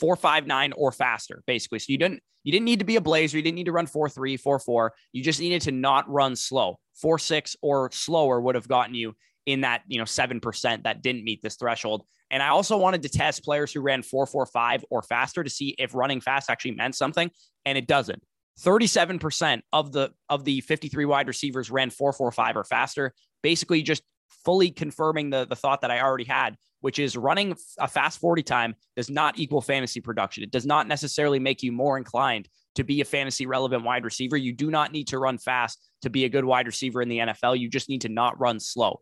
four 0.00 0.16
five 0.16 0.48
nine 0.48 0.72
or 0.72 0.90
faster, 0.90 1.44
basically. 1.46 1.78
So 1.78 1.92
you 1.92 1.98
didn't 1.98 2.20
you 2.42 2.50
didn't 2.50 2.64
need 2.64 2.80
to 2.80 2.84
be 2.84 2.96
a 2.96 3.00
blazer. 3.00 3.36
You 3.36 3.44
didn't 3.44 3.54
need 3.54 3.66
to 3.66 3.72
run 3.72 3.86
four 3.86 4.08
three, 4.08 4.36
four 4.36 4.58
four. 4.58 4.92
You 5.12 5.22
just 5.22 5.38
needed 5.38 5.62
to 5.62 5.70
not 5.70 6.10
run 6.10 6.34
slow. 6.34 6.80
Four 7.00 7.20
six 7.20 7.54
or 7.62 7.92
slower 7.92 8.40
would 8.40 8.56
have 8.56 8.66
gotten 8.66 8.96
you 8.96 9.14
in 9.46 9.62
that 9.62 9.82
you 9.86 9.98
know 9.98 10.04
seven 10.04 10.40
percent 10.40 10.84
that 10.84 11.02
didn't 11.02 11.24
meet 11.24 11.42
this 11.42 11.56
threshold. 11.56 12.04
And 12.30 12.42
I 12.42 12.48
also 12.48 12.76
wanted 12.76 13.02
to 13.02 13.08
test 13.08 13.44
players 13.44 13.72
who 13.72 13.80
ran 13.80 14.02
four 14.02 14.26
four 14.26 14.46
five 14.46 14.84
or 14.90 15.02
faster 15.02 15.44
to 15.44 15.50
see 15.50 15.74
if 15.78 15.94
running 15.94 16.20
fast 16.20 16.50
actually 16.50 16.72
meant 16.72 16.94
something, 16.94 17.30
and 17.64 17.78
it 17.78 17.86
doesn't. 17.86 18.22
37% 18.60 19.62
of 19.72 19.92
the 19.92 20.12
of 20.28 20.44
the 20.44 20.60
53 20.60 21.04
wide 21.04 21.28
receivers 21.28 21.70
ran 21.70 21.90
445 21.90 22.56
or 22.56 22.64
faster, 22.64 23.12
basically 23.42 23.82
just 23.82 24.02
fully 24.44 24.70
confirming 24.70 25.30
the, 25.30 25.46
the 25.46 25.56
thought 25.56 25.80
that 25.80 25.90
I 25.90 26.00
already 26.00 26.24
had, 26.24 26.56
which 26.80 26.98
is 26.98 27.16
running 27.16 27.56
a 27.78 27.88
fast 27.88 28.20
40 28.20 28.42
time 28.42 28.74
does 28.96 29.10
not 29.10 29.38
equal 29.38 29.60
fantasy 29.60 30.00
production. 30.00 30.44
It 30.44 30.50
does 30.50 30.66
not 30.66 30.86
necessarily 30.86 31.38
make 31.38 31.62
you 31.62 31.72
more 31.72 31.98
inclined 31.98 32.48
to 32.76 32.84
be 32.84 33.00
a 33.00 33.04
fantasy 33.04 33.46
relevant 33.46 33.84
wide 33.84 34.04
receiver. 34.04 34.36
You 34.36 34.52
do 34.52 34.70
not 34.70 34.92
need 34.92 35.08
to 35.08 35.18
run 35.18 35.38
fast 35.38 35.80
to 36.02 36.10
be 36.10 36.24
a 36.24 36.28
good 36.28 36.44
wide 36.44 36.66
receiver 36.66 37.02
in 37.02 37.08
the 37.08 37.18
NFL. 37.18 37.58
You 37.58 37.68
just 37.68 37.88
need 37.88 38.02
to 38.02 38.08
not 38.08 38.38
run 38.38 38.60
slow. 38.60 39.00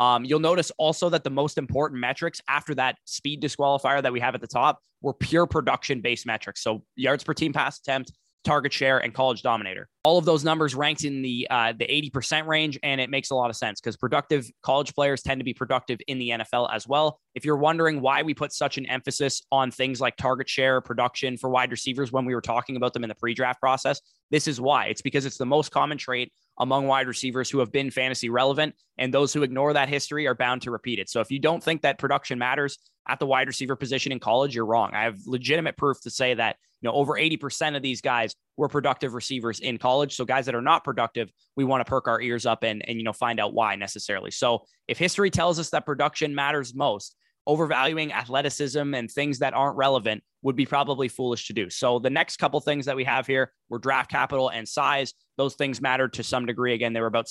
Um, 0.00 0.24
you'll 0.24 0.40
notice 0.40 0.72
also 0.78 1.10
that 1.10 1.24
the 1.24 1.30
most 1.30 1.58
important 1.58 2.00
metrics 2.00 2.40
after 2.48 2.74
that 2.76 2.96
speed 3.04 3.42
disqualifier 3.42 4.02
that 4.02 4.12
we 4.12 4.18
have 4.18 4.34
at 4.34 4.40
the 4.40 4.46
top 4.48 4.80
were 5.02 5.12
pure 5.12 5.46
production 5.46 6.00
based 6.00 6.26
metrics. 6.26 6.62
So 6.62 6.82
yards 6.96 7.22
per 7.22 7.34
team 7.34 7.52
pass 7.52 7.78
attempt, 7.78 8.10
target 8.44 8.72
share, 8.72 8.98
and 8.98 9.12
college 9.12 9.42
dominator. 9.42 9.88
All 10.04 10.18
of 10.18 10.24
those 10.24 10.44
numbers 10.44 10.74
ranked 10.74 11.04
in 11.04 11.22
the 11.22 11.46
uh, 11.50 11.72
the 11.72 11.86
80% 11.86 12.46
range, 12.46 12.78
and 12.82 13.00
it 13.00 13.10
makes 13.10 13.30
a 13.30 13.34
lot 13.34 13.50
of 13.50 13.56
sense 13.56 13.80
because 13.80 13.96
productive 13.96 14.50
college 14.62 14.94
players 14.94 15.22
tend 15.22 15.40
to 15.40 15.44
be 15.44 15.54
productive 15.54 15.98
in 16.06 16.18
the 16.18 16.30
NFL 16.30 16.72
as 16.72 16.86
well. 16.86 17.20
If 17.34 17.44
you're 17.44 17.56
wondering 17.56 18.00
why 18.00 18.22
we 18.22 18.34
put 18.34 18.52
such 18.52 18.78
an 18.78 18.86
emphasis 18.86 19.42
on 19.52 19.70
things 19.70 20.00
like 20.00 20.16
target 20.16 20.48
share, 20.48 20.80
production 20.80 21.36
for 21.36 21.50
wide 21.50 21.70
receivers 21.70 22.12
when 22.12 22.24
we 22.24 22.34
were 22.34 22.40
talking 22.40 22.76
about 22.76 22.92
them 22.92 23.04
in 23.04 23.08
the 23.08 23.14
pre-draft 23.14 23.60
process, 23.60 24.00
this 24.30 24.48
is 24.48 24.60
why. 24.60 24.86
It's 24.86 25.02
because 25.02 25.26
it's 25.26 25.38
the 25.38 25.46
most 25.46 25.70
common 25.70 25.98
trait 25.98 26.32
among 26.58 26.86
wide 26.86 27.08
receivers 27.08 27.50
who 27.50 27.58
have 27.58 27.72
been 27.72 27.90
fantasy 27.90 28.28
relevant, 28.28 28.74
and 28.98 29.12
those 29.12 29.32
who 29.32 29.42
ignore 29.42 29.72
that 29.72 29.88
history 29.88 30.26
are 30.26 30.34
bound 30.34 30.62
to 30.62 30.70
repeat 30.70 30.98
it. 30.98 31.08
So 31.08 31.20
if 31.20 31.30
you 31.30 31.38
don't 31.38 31.62
think 31.62 31.82
that 31.82 31.98
production 31.98 32.38
matters 32.38 32.78
at 33.08 33.18
the 33.18 33.26
wide 33.26 33.48
receiver 33.48 33.76
position 33.76 34.12
in 34.12 34.20
college, 34.20 34.54
you're 34.54 34.66
wrong. 34.66 34.90
I 34.94 35.04
have 35.04 35.18
legitimate 35.26 35.76
proof 35.76 36.00
to 36.02 36.10
say 36.10 36.34
that 36.34 36.56
you 36.80 36.88
know 36.88 36.94
over 36.94 37.14
80% 37.14 37.76
of 37.76 37.82
these 37.82 38.00
guys 38.00 38.34
were 38.56 38.68
productive 38.68 39.14
receivers 39.14 39.60
in 39.60 39.78
college. 39.78 40.16
So 40.16 40.24
guys 40.24 40.46
that 40.46 40.54
are 40.54 40.62
not 40.62 40.84
productive, 40.84 41.30
we 41.56 41.64
want 41.64 41.84
to 41.84 41.88
perk 41.88 42.08
our 42.08 42.20
ears 42.20 42.46
up 42.46 42.62
and 42.62 42.86
and 42.88 42.98
you 42.98 43.04
know 43.04 43.12
find 43.12 43.40
out 43.40 43.54
why 43.54 43.76
necessarily. 43.76 44.30
So 44.30 44.64
if 44.88 44.98
history 44.98 45.30
tells 45.30 45.58
us 45.58 45.70
that 45.70 45.86
production 45.86 46.34
matters 46.34 46.74
most, 46.74 47.16
overvaluing 47.46 48.12
athleticism 48.12 48.94
and 48.94 49.10
things 49.10 49.38
that 49.38 49.54
aren't 49.54 49.76
relevant 49.76 50.22
would 50.42 50.56
be 50.56 50.66
probably 50.66 51.08
foolish 51.08 51.46
to 51.46 51.52
do. 51.52 51.68
So 51.68 51.98
the 51.98 52.10
next 52.10 52.36
couple 52.36 52.60
things 52.60 52.86
that 52.86 52.96
we 52.96 53.04
have 53.04 53.26
here 53.26 53.52
were 53.68 53.78
draft 53.78 54.10
capital 54.10 54.48
and 54.50 54.68
size. 54.68 55.14
Those 55.36 55.54
things 55.54 55.80
mattered 55.80 56.12
to 56.14 56.22
some 56.22 56.46
degree. 56.46 56.74
Again, 56.74 56.92
they 56.92 57.00
were 57.00 57.06
about 57.06 57.28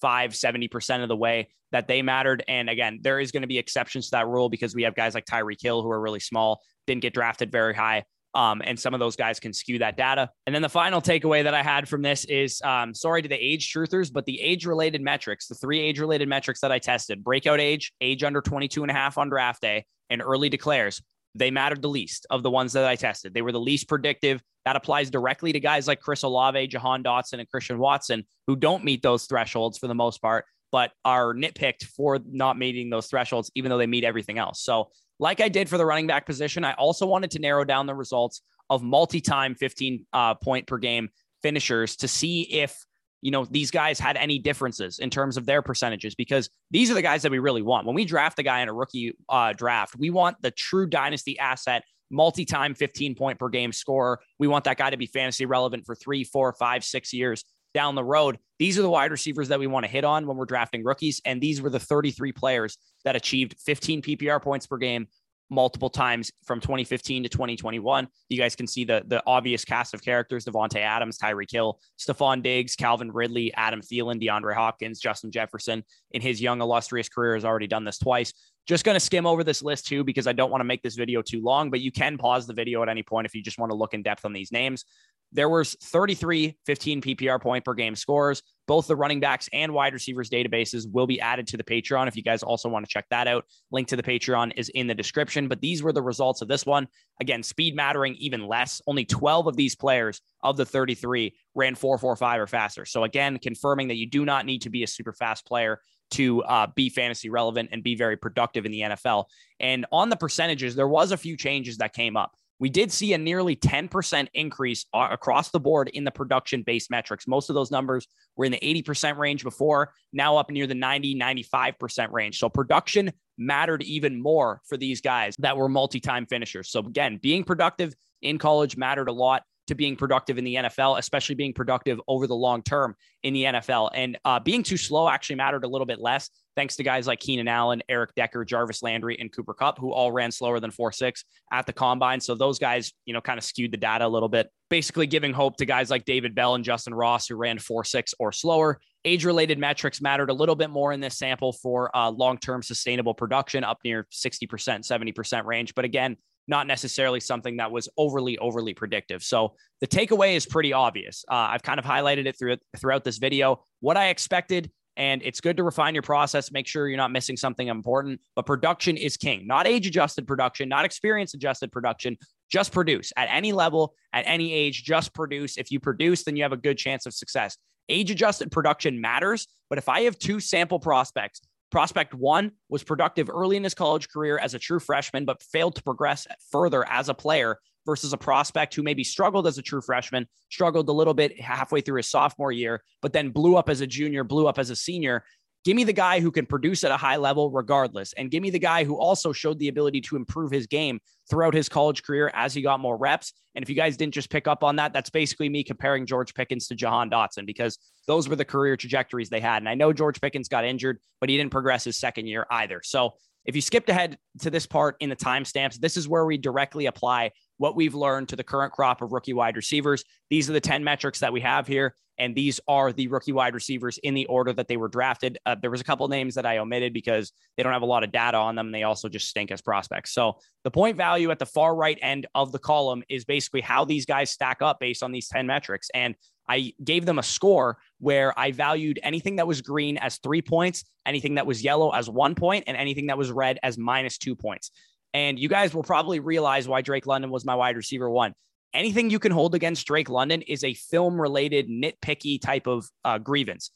75, 0.00 0.32
70% 0.32 1.02
of 1.02 1.08
the 1.08 1.16
way 1.16 1.48
that 1.72 1.88
they 1.88 2.02
mattered. 2.02 2.44
And 2.48 2.70
again, 2.70 3.00
there 3.02 3.20
is 3.20 3.32
going 3.32 3.42
to 3.42 3.48
be 3.48 3.58
exceptions 3.58 4.06
to 4.06 4.10
that 4.12 4.28
rule 4.28 4.48
because 4.48 4.74
we 4.74 4.82
have 4.82 4.94
guys 4.94 5.14
like 5.14 5.24
Tyreek 5.24 5.60
Hill 5.60 5.82
who 5.82 5.90
are 5.90 6.00
really 6.00 6.20
small, 6.20 6.62
didn't 6.86 7.02
get 7.02 7.14
drafted 7.14 7.50
very 7.50 7.74
high. 7.74 8.04
Um, 8.34 8.62
and 8.64 8.78
some 8.78 8.94
of 8.94 9.00
those 9.00 9.14
guys 9.14 9.38
can 9.38 9.52
skew 9.52 9.78
that 9.78 9.96
data. 9.96 10.28
And 10.46 10.54
then 10.54 10.62
the 10.62 10.68
final 10.68 11.00
takeaway 11.00 11.44
that 11.44 11.54
I 11.54 11.62
had 11.62 11.88
from 11.88 12.02
this 12.02 12.24
is 12.24 12.60
um, 12.62 12.92
sorry 12.92 13.22
to 13.22 13.28
the 13.28 13.36
age 13.36 13.72
truthers, 13.72 14.12
but 14.12 14.24
the 14.26 14.40
age 14.40 14.66
related 14.66 15.02
metrics, 15.02 15.46
the 15.46 15.54
three 15.54 15.78
age 15.80 16.00
related 16.00 16.28
metrics 16.28 16.60
that 16.60 16.72
I 16.72 16.80
tested 16.80 17.22
breakout 17.22 17.60
age, 17.60 17.92
age 18.00 18.24
under 18.24 18.40
22 18.40 18.82
and 18.82 18.90
a 18.90 18.94
half 18.94 19.18
on 19.18 19.28
draft 19.28 19.62
day, 19.62 19.84
and 20.10 20.20
early 20.20 20.48
declares 20.48 21.00
they 21.34 21.50
mattered 21.50 21.82
the 21.82 21.88
least 21.88 22.26
of 22.30 22.42
the 22.42 22.50
ones 22.50 22.72
that 22.72 22.84
I 22.84 22.96
tested. 22.96 23.34
They 23.34 23.42
were 23.42 23.52
the 23.52 23.60
least 23.60 23.88
predictive. 23.88 24.42
That 24.64 24.76
applies 24.76 25.10
directly 25.10 25.52
to 25.52 25.60
guys 25.60 25.88
like 25.88 26.00
Chris 26.00 26.22
Olave, 26.22 26.68
Jahan 26.68 27.02
Dotson, 27.02 27.40
and 27.40 27.48
Christian 27.48 27.78
Watson, 27.78 28.24
who 28.46 28.56
don't 28.56 28.84
meet 28.84 29.02
those 29.02 29.26
thresholds 29.26 29.78
for 29.78 29.88
the 29.88 29.94
most 29.94 30.22
part, 30.22 30.44
but 30.70 30.92
are 31.04 31.34
nitpicked 31.34 31.84
for 31.84 32.20
not 32.26 32.56
meeting 32.56 32.88
those 32.88 33.08
thresholds, 33.08 33.50
even 33.54 33.68
though 33.68 33.78
they 33.78 33.86
meet 33.86 34.04
everything 34.04 34.38
else. 34.38 34.62
So, 34.62 34.90
like 35.18 35.40
I 35.40 35.48
did 35.48 35.68
for 35.68 35.78
the 35.78 35.86
running 35.86 36.06
back 36.06 36.26
position, 36.26 36.64
I 36.64 36.72
also 36.74 37.06
wanted 37.06 37.30
to 37.32 37.38
narrow 37.38 37.64
down 37.64 37.86
the 37.86 37.94
results 37.94 38.42
of 38.70 38.82
multi 38.82 39.20
time 39.20 39.54
15 39.54 40.06
uh, 40.12 40.34
point 40.34 40.66
per 40.66 40.78
game 40.78 41.08
finishers 41.42 41.96
to 41.96 42.08
see 42.08 42.42
if 42.42 42.84
you 43.24 43.30
know, 43.30 43.46
these 43.46 43.70
guys 43.70 43.98
had 43.98 44.18
any 44.18 44.38
differences 44.38 44.98
in 44.98 45.08
terms 45.08 45.38
of 45.38 45.46
their 45.46 45.62
percentages 45.62 46.14
because 46.14 46.50
these 46.70 46.90
are 46.90 46.94
the 46.94 47.00
guys 47.00 47.22
that 47.22 47.32
we 47.32 47.38
really 47.38 47.62
want. 47.62 47.86
When 47.86 47.94
we 47.94 48.04
draft 48.04 48.38
a 48.38 48.42
guy 48.42 48.60
in 48.60 48.68
a 48.68 48.72
rookie 48.74 49.16
uh, 49.30 49.54
draft, 49.54 49.96
we 49.96 50.10
want 50.10 50.36
the 50.42 50.50
true 50.50 50.86
dynasty 50.86 51.38
asset, 51.38 51.84
multi 52.10 52.44
time 52.44 52.74
15 52.74 53.14
point 53.14 53.38
per 53.38 53.48
game 53.48 53.72
scorer. 53.72 54.20
We 54.38 54.46
want 54.46 54.64
that 54.64 54.76
guy 54.76 54.90
to 54.90 54.98
be 54.98 55.06
fantasy 55.06 55.46
relevant 55.46 55.86
for 55.86 55.94
three, 55.94 56.22
four, 56.22 56.52
five, 56.52 56.84
six 56.84 57.14
years 57.14 57.46
down 57.72 57.94
the 57.94 58.04
road. 58.04 58.38
These 58.58 58.78
are 58.78 58.82
the 58.82 58.90
wide 58.90 59.10
receivers 59.10 59.48
that 59.48 59.58
we 59.58 59.66
want 59.68 59.86
to 59.86 59.90
hit 59.90 60.04
on 60.04 60.26
when 60.26 60.36
we're 60.36 60.44
drafting 60.44 60.84
rookies. 60.84 61.22
And 61.24 61.40
these 61.40 61.62
were 61.62 61.70
the 61.70 61.80
33 61.80 62.30
players 62.32 62.76
that 63.06 63.16
achieved 63.16 63.56
15 63.58 64.02
PPR 64.02 64.42
points 64.42 64.66
per 64.66 64.76
game 64.76 65.06
multiple 65.50 65.90
times 65.90 66.32
from 66.44 66.60
2015 66.60 67.24
to 67.24 67.28
2021. 67.28 68.08
You 68.28 68.38
guys 68.38 68.56
can 68.56 68.66
see 68.66 68.84
the 68.84 69.02
the 69.06 69.22
obvious 69.26 69.64
cast 69.64 69.94
of 69.94 70.02
characters: 70.02 70.44
Davante 70.44 70.78
Adams, 70.78 71.18
Tyreek 71.18 71.50
Hill, 71.50 71.78
Stefon 71.98 72.42
Diggs, 72.42 72.76
Calvin 72.76 73.12
Ridley, 73.12 73.52
Adam 73.54 73.80
Thielen, 73.80 74.22
DeAndre 74.22 74.54
Hopkins, 74.54 75.00
Justin 75.00 75.30
Jefferson. 75.30 75.84
In 76.12 76.22
his 76.22 76.40
young 76.40 76.60
illustrious 76.60 77.08
career, 77.08 77.34
has 77.34 77.44
already 77.44 77.66
done 77.66 77.84
this 77.84 77.98
twice. 77.98 78.32
Just 78.66 78.84
going 78.84 78.94
to 78.94 79.00
skim 79.00 79.26
over 79.26 79.44
this 79.44 79.62
list 79.62 79.86
too 79.86 80.04
because 80.04 80.26
I 80.26 80.32
don't 80.32 80.50
want 80.50 80.60
to 80.60 80.64
make 80.64 80.82
this 80.82 80.94
video 80.94 81.20
too 81.22 81.42
long. 81.42 81.70
But 81.70 81.80
you 81.80 81.92
can 81.92 82.16
pause 82.16 82.46
the 82.46 82.54
video 82.54 82.82
at 82.82 82.88
any 82.88 83.02
point 83.02 83.26
if 83.26 83.34
you 83.34 83.42
just 83.42 83.58
want 83.58 83.70
to 83.70 83.76
look 83.76 83.94
in 83.94 84.02
depth 84.02 84.24
on 84.24 84.32
these 84.32 84.52
names. 84.52 84.84
There 85.32 85.48
was 85.48 85.74
33 85.82 86.56
15 86.64 87.00
PPR 87.02 87.42
point 87.42 87.64
per 87.64 87.74
game 87.74 87.96
scores. 87.96 88.42
Both 88.66 88.86
the 88.86 88.96
running 88.96 89.20
backs 89.20 89.48
and 89.52 89.74
wide 89.74 89.92
receivers 89.92 90.30
databases 90.30 90.90
will 90.90 91.08
be 91.08 91.20
added 91.20 91.48
to 91.48 91.56
the 91.56 91.64
Patreon 91.64 92.06
if 92.06 92.16
you 92.16 92.22
guys 92.22 92.42
also 92.42 92.68
want 92.68 92.86
to 92.86 92.90
check 92.90 93.06
that 93.10 93.26
out. 93.26 93.44
Link 93.72 93.88
to 93.88 93.96
the 93.96 94.02
Patreon 94.02 94.52
is 94.56 94.68
in 94.70 94.86
the 94.86 94.94
description. 94.94 95.48
But 95.48 95.60
these 95.60 95.82
were 95.82 95.92
the 95.92 96.02
results 96.02 96.40
of 96.40 96.48
this 96.48 96.64
one. 96.64 96.86
Again, 97.20 97.42
speed 97.42 97.74
mattering 97.74 98.14
even 98.14 98.46
less. 98.46 98.80
Only 98.86 99.04
12 99.04 99.48
of 99.48 99.56
these 99.56 99.74
players 99.74 100.20
of 100.42 100.56
the 100.56 100.64
33 100.64 101.34
ran 101.54 101.74
445 101.74 102.40
or 102.40 102.46
faster. 102.46 102.86
So 102.86 103.02
again, 103.02 103.38
confirming 103.38 103.88
that 103.88 103.96
you 103.96 104.08
do 104.08 104.24
not 104.24 104.46
need 104.46 104.62
to 104.62 104.70
be 104.70 104.84
a 104.84 104.86
super 104.86 105.12
fast 105.12 105.44
player 105.46 105.80
to 106.12 106.42
uh, 106.42 106.66
be 106.74 106.88
fantasy 106.88 107.28
relevant 107.28 107.70
and 107.72 107.82
be 107.82 107.94
very 107.94 108.16
productive 108.16 108.66
in 108.66 108.72
the 108.72 108.80
NFL. 108.80 109.24
And 109.60 109.86
on 109.92 110.08
the 110.08 110.16
percentages, 110.16 110.74
there 110.74 110.88
was 110.88 111.12
a 111.12 111.16
few 111.16 111.36
changes 111.36 111.78
that 111.78 111.92
came 111.92 112.16
up 112.16 112.32
we 112.60 112.70
did 112.70 112.92
see 112.92 113.12
a 113.12 113.18
nearly 113.18 113.56
10% 113.56 114.28
increase 114.32 114.86
across 114.94 115.50
the 115.50 115.60
board 115.60 115.88
in 115.88 116.04
the 116.04 116.10
production 116.10 116.62
based 116.62 116.90
metrics. 116.90 117.26
Most 117.26 117.50
of 117.50 117.54
those 117.54 117.70
numbers 117.70 118.06
were 118.36 118.44
in 118.44 118.52
the 118.52 118.58
80% 118.58 119.18
range 119.18 119.42
before, 119.42 119.92
now 120.12 120.36
up 120.36 120.50
near 120.50 120.66
the 120.66 120.74
90, 120.74 121.18
95% 121.18 122.12
range. 122.12 122.38
So 122.38 122.48
production 122.48 123.12
mattered 123.36 123.82
even 123.82 124.20
more 124.20 124.60
for 124.66 124.76
these 124.76 125.00
guys 125.00 125.34
that 125.40 125.56
were 125.56 125.68
multi 125.68 126.00
time 126.00 126.26
finishers. 126.26 126.70
So 126.70 126.80
again, 126.80 127.18
being 127.20 127.44
productive 127.44 127.94
in 128.22 128.38
college 128.38 128.76
mattered 128.76 129.08
a 129.08 129.12
lot 129.12 129.42
to 129.66 129.74
being 129.74 129.96
productive 129.96 130.38
in 130.38 130.44
the 130.44 130.54
NFL, 130.56 130.98
especially 130.98 131.34
being 131.34 131.52
productive 131.52 132.00
over 132.06 132.26
the 132.26 132.36
long 132.36 132.62
term 132.62 132.94
in 133.22 133.32
the 133.32 133.44
NFL. 133.44 133.90
And 133.94 134.18
uh, 134.24 134.40
being 134.40 134.62
too 134.62 134.76
slow 134.76 135.08
actually 135.08 135.36
mattered 135.36 135.64
a 135.64 135.68
little 135.68 135.86
bit 135.86 136.00
less, 136.00 136.30
thanks 136.56 136.76
to 136.76 136.82
guys 136.82 137.06
like 137.06 137.20
Keenan 137.20 137.48
Allen, 137.48 137.82
Eric 137.88 138.14
Decker, 138.14 138.44
Jarvis 138.44 138.82
Landry, 138.82 139.18
and 139.18 139.32
Cooper 139.32 139.54
Kupp, 139.54 139.78
who 139.78 139.92
all 139.92 140.12
ran 140.12 140.30
slower 140.30 140.60
than 140.60 140.70
4 140.70 140.92
6 140.92 141.24
at 141.52 141.66
the 141.66 141.72
combine. 141.72 142.20
So 142.20 142.34
those 142.34 142.58
guys, 142.58 142.92
you 143.06 143.14
know, 143.14 143.20
kind 143.20 143.38
of 143.38 143.44
skewed 143.44 143.72
the 143.72 143.76
data 143.76 144.06
a 144.06 144.08
little 144.08 144.28
bit, 144.28 144.50
basically 144.68 145.06
giving 145.06 145.32
hope 145.32 145.56
to 145.56 145.66
guys 145.66 145.90
like 145.90 146.04
David 146.04 146.34
Bell 146.34 146.54
and 146.54 146.64
Justyn 146.64 146.94
Ross, 146.94 147.26
who 147.26 147.36
ran 147.36 147.58
4 147.58 147.84
6 147.84 148.14
or 148.18 148.32
slower. 148.32 148.80
Age 149.06 149.24
related 149.24 149.58
metrics 149.58 150.00
mattered 150.00 150.30
a 150.30 150.34
little 150.34 150.56
bit 150.56 150.70
more 150.70 150.92
in 150.92 151.00
this 151.00 151.18
sample 151.18 151.52
for 151.52 151.94
uh, 151.94 152.10
long 152.10 152.38
term 152.38 152.62
sustainable 152.62 153.14
production, 153.14 153.64
up 153.64 153.78
near 153.84 154.06
60%, 154.10 154.46
70% 154.48 155.44
range. 155.44 155.74
But 155.74 155.84
again, 155.84 156.16
not 156.46 156.66
necessarily 156.66 157.20
something 157.20 157.56
that 157.56 157.70
was 157.70 157.88
overly, 157.96 158.38
overly 158.38 158.74
predictive. 158.74 159.22
So 159.22 159.54
the 159.80 159.86
takeaway 159.86 160.36
is 160.36 160.46
pretty 160.46 160.72
obvious. 160.72 161.24
Uh, 161.28 161.34
I've 161.34 161.62
kind 161.62 161.78
of 161.78 161.84
highlighted 161.84 162.26
it 162.26 162.38
through, 162.38 162.56
throughout 162.78 163.04
this 163.04 163.18
video. 163.18 163.64
What 163.80 163.96
I 163.96 164.08
expected, 164.08 164.70
and 164.96 165.22
it's 165.24 165.40
good 165.40 165.56
to 165.56 165.64
refine 165.64 165.94
your 165.94 166.02
process, 166.02 166.52
make 166.52 166.66
sure 166.66 166.88
you're 166.88 166.96
not 166.96 167.10
missing 167.10 167.36
something 167.36 167.68
important. 167.68 168.20
But 168.36 168.46
production 168.46 168.96
is 168.96 169.16
king, 169.16 169.46
not 169.46 169.66
age 169.66 169.86
adjusted 169.86 170.26
production, 170.26 170.68
not 170.68 170.84
experience 170.84 171.34
adjusted 171.34 171.72
production. 171.72 172.16
Just 172.50 172.72
produce 172.72 173.12
at 173.16 173.28
any 173.30 173.52
level, 173.52 173.94
at 174.12 174.24
any 174.26 174.52
age, 174.52 174.84
just 174.84 175.14
produce. 175.14 175.56
If 175.56 175.70
you 175.70 175.80
produce, 175.80 176.24
then 176.24 176.36
you 176.36 176.42
have 176.42 176.52
a 176.52 176.58
good 176.58 176.78
chance 176.78 177.06
of 177.06 177.14
success. 177.14 177.56
Age 177.88 178.10
adjusted 178.10 178.52
production 178.52 179.00
matters. 179.00 179.46
But 179.68 179.78
if 179.78 179.88
I 179.88 180.02
have 180.02 180.18
two 180.18 180.40
sample 180.40 180.78
prospects 180.78 181.40
Prospect 181.74 182.14
one 182.14 182.52
was 182.68 182.84
productive 182.84 183.28
early 183.28 183.56
in 183.56 183.64
his 183.64 183.74
college 183.74 184.08
career 184.08 184.38
as 184.38 184.54
a 184.54 184.60
true 184.60 184.78
freshman, 184.78 185.24
but 185.24 185.42
failed 185.42 185.74
to 185.74 185.82
progress 185.82 186.24
further 186.52 186.88
as 186.88 187.08
a 187.08 187.14
player 187.14 187.58
versus 187.84 188.12
a 188.12 188.16
prospect 188.16 188.76
who 188.76 188.84
maybe 188.84 189.02
struggled 189.02 189.44
as 189.44 189.58
a 189.58 189.62
true 189.62 189.80
freshman, 189.80 190.28
struggled 190.52 190.88
a 190.88 190.92
little 190.92 191.14
bit 191.14 191.40
halfway 191.40 191.80
through 191.80 191.96
his 191.96 192.08
sophomore 192.08 192.52
year, 192.52 192.84
but 193.02 193.12
then 193.12 193.30
blew 193.30 193.56
up 193.56 193.68
as 193.68 193.80
a 193.80 193.88
junior, 193.88 194.22
blew 194.22 194.46
up 194.46 194.56
as 194.56 194.70
a 194.70 194.76
senior. 194.76 195.24
Give 195.64 195.76
me 195.76 195.84
the 195.84 195.94
guy 195.94 196.20
who 196.20 196.30
can 196.30 196.44
produce 196.44 196.84
at 196.84 196.90
a 196.90 196.96
high 196.96 197.16
level 197.16 197.50
regardless. 197.50 198.12
And 198.14 198.30
give 198.30 198.42
me 198.42 198.50
the 198.50 198.58
guy 198.58 198.84
who 198.84 198.98
also 198.98 199.32
showed 199.32 199.58
the 199.58 199.68
ability 199.68 200.02
to 200.02 200.16
improve 200.16 200.50
his 200.50 200.66
game 200.66 201.00
throughout 201.30 201.54
his 201.54 201.70
college 201.70 202.02
career 202.02 202.30
as 202.34 202.52
he 202.52 202.60
got 202.60 202.80
more 202.80 202.98
reps. 202.98 203.32
And 203.54 203.62
if 203.62 203.70
you 203.70 203.74
guys 203.74 203.96
didn't 203.96 204.12
just 204.12 204.28
pick 204.28 204.46
up 204.46 204.62
on 204.62 204.76
that, 204.76 204.92
that's 204.92 205.08
basically 205.08 205.48
me 205.48 205.64
comparing 205.64 206.04
George 206.04 206.34
Pickens 206.34 206.68
to 206.68 206.74
Jahan 206.74 207.08
Dotson 207.08 207.46
because 207.46 207.78
those 208.06 208.28
were 208.28 208.36
the 208.36 208.44
career 208.44 208.76
trajectories 208.76 209.30
they 209.30 209.40
had. 209.40 209.62
And 209.62 209.68
I 209.68 209.74
know 209.74 209.92
George 209.92 210.20
Pickens 210.20 210.48
got 210.48 210.66
injured, 210.66 210.98
but 211.18 211.30
he 211.30 211.36
didn't 211.38 211.52
progress 211.52 211.84
his 211.84 211.98
second 211.98 212.26
year 212.26 212.46
either. 212.50 212.82
So 212.84 213.14
if 213.46 213.54
you 213.54 213.62
skipped 213.62 213.88
ahead 213.88 214.18
to 214.40 214.50
this 214.50 214.66
part 214.66 214.96
in 215.00 215.08
the 215.08 215.16
timestamps, 215.16 215.78
this 215.78 215.96
is 215.96 216.08
where 216.08 216.26
we 216.26 216.36
directly 216.36 216.86
apply 216.86 217.30
what 217.58 217.76
we've 217.76 217.94
learned 217.94 218.28
to 218.30 218.36
the 218.36 218.44
current 218.44 218.72
crop 218.72 219.02
of 219.02 219.12
rookie 219.12 219.32
wide 219.32 219.56
receivers. 219.56 220.04
These 220.30 220.50
are 220.50 220.52
the 220.52 220.60
10 220.60 220.82
metrics 220.84 221.20
that 221.20 221.32
we 221.32 221.40
have 221.40 221.66
here. 221.66 221.94
And 222.18 222.34
these 222.34 222.60
are 222.68 222.92
the 222.92 223.08
rookie 223.08 223.32
wide 223.32 223.54
receivers 223.54 223.98
in 223.98 224.14
the 224.14 224.26
order 224.26 224.52
that 224.52 224.68
they 224.68 224.76
were 224.76 224.88
drafted. 224.88 225.38
Uh, 225.44 225.56
there 225.60 225.70
was 225.70 225.80
a 225.80 225.84
couple 225.84 226.06
names 226.08 226.36
that 226.36 226.46
I 226.46 226.58
omitted 226.58 226.92
because 226.92 227.32
they 227.56 227.62
don't 227.62 227.72
have 227.72 227.82
a 227.82 227.86
lot 227.86 228.04
of 228.04 228.12
data 228.12 228.36
on 228.36 228.54
them. 228.54 228.70
They 228.70 228.84
also 228.84 229.08
just 229.08 229.28
stink 229.28 229.50
as 229.50 229.60
prospects. 229.60 230.12
So 230.12 230.38
the 230.62 230.70
point 230.70 230.96
value 230.96 231.30
at 231.30 231.38
the 231.38 231.46
far 231.46 231.74
right 231.74 231.98
end 232.00 232.26
of 232.34 232.52
the 232.52 232.58
column 232.58 233.02
is 233.08 233.24
basically 233.24 233.62
how 233.62 233.84
these 233.84 234.06
guys 234.06 234.30
stack 234.30 234.62
up 234.62 234.78
based 234.78 235.02
on 235.02 235.10
these 235.10 235.28
10 235.28 235.46
metrics. 235.46 235.90
And 235.92 236.14
I 236.48 236.74
gave 236.82 237.06
them 237.06 237.18
a 237.18 237.22
score 237.22 237.78
where 237.98 238.38
I 238.38 238.52
valued 238.52 239.00
anything 239.02 239.36
that 239.36 239.46
was 239.46 239.62
green 239.62 239.96
as 239.96 240.18
three 240.18 240.42
points, 240.42 240.84
anything 241.06 241.36
that 241.36 241.46
was 241.46 241.64
yellow 241.64 241.90
as 241.90 242.08
one 242.08 242.34
point, 242.34 242.64
and 242.66 242.76
anything 242.76 243.06
that 243.06 243.18
was 243.18 243.30
red 243.30 243.58
as 243.62 243.78
minus 243.78 244.18
two 244.18 244.36
points. 244.36 244.70
And 245.14 245.38
you 245.38 245.48
guys 245.48 245.72
will 245.72 245.84
probably 245.84 246.20
realize 246.20 246.68
why 246.68 246.82
Drake 246.82 247.06
London 247.06 247.30
was 247.30 247.46
my 247.46 247.54
wide 247.54 247.76
receiver 247.76 248.10
one 248.10 248.34
anything 248.74 249.08
you 249.08 249.18
can 249.18 249.32
hold 249.32 249.54
against 249.54 249.86
Drake 249.86 250.10
London 250.10 250.42
is 250.42 250.64
a 250.64 250.74
film 250.74 251.18
related, 251.18 251.68
nitpicky 251.68 252.40
type 252.40 252.66
of 252.66 252.90
uh, 253.04 253.18
grievance. 253.18 253.70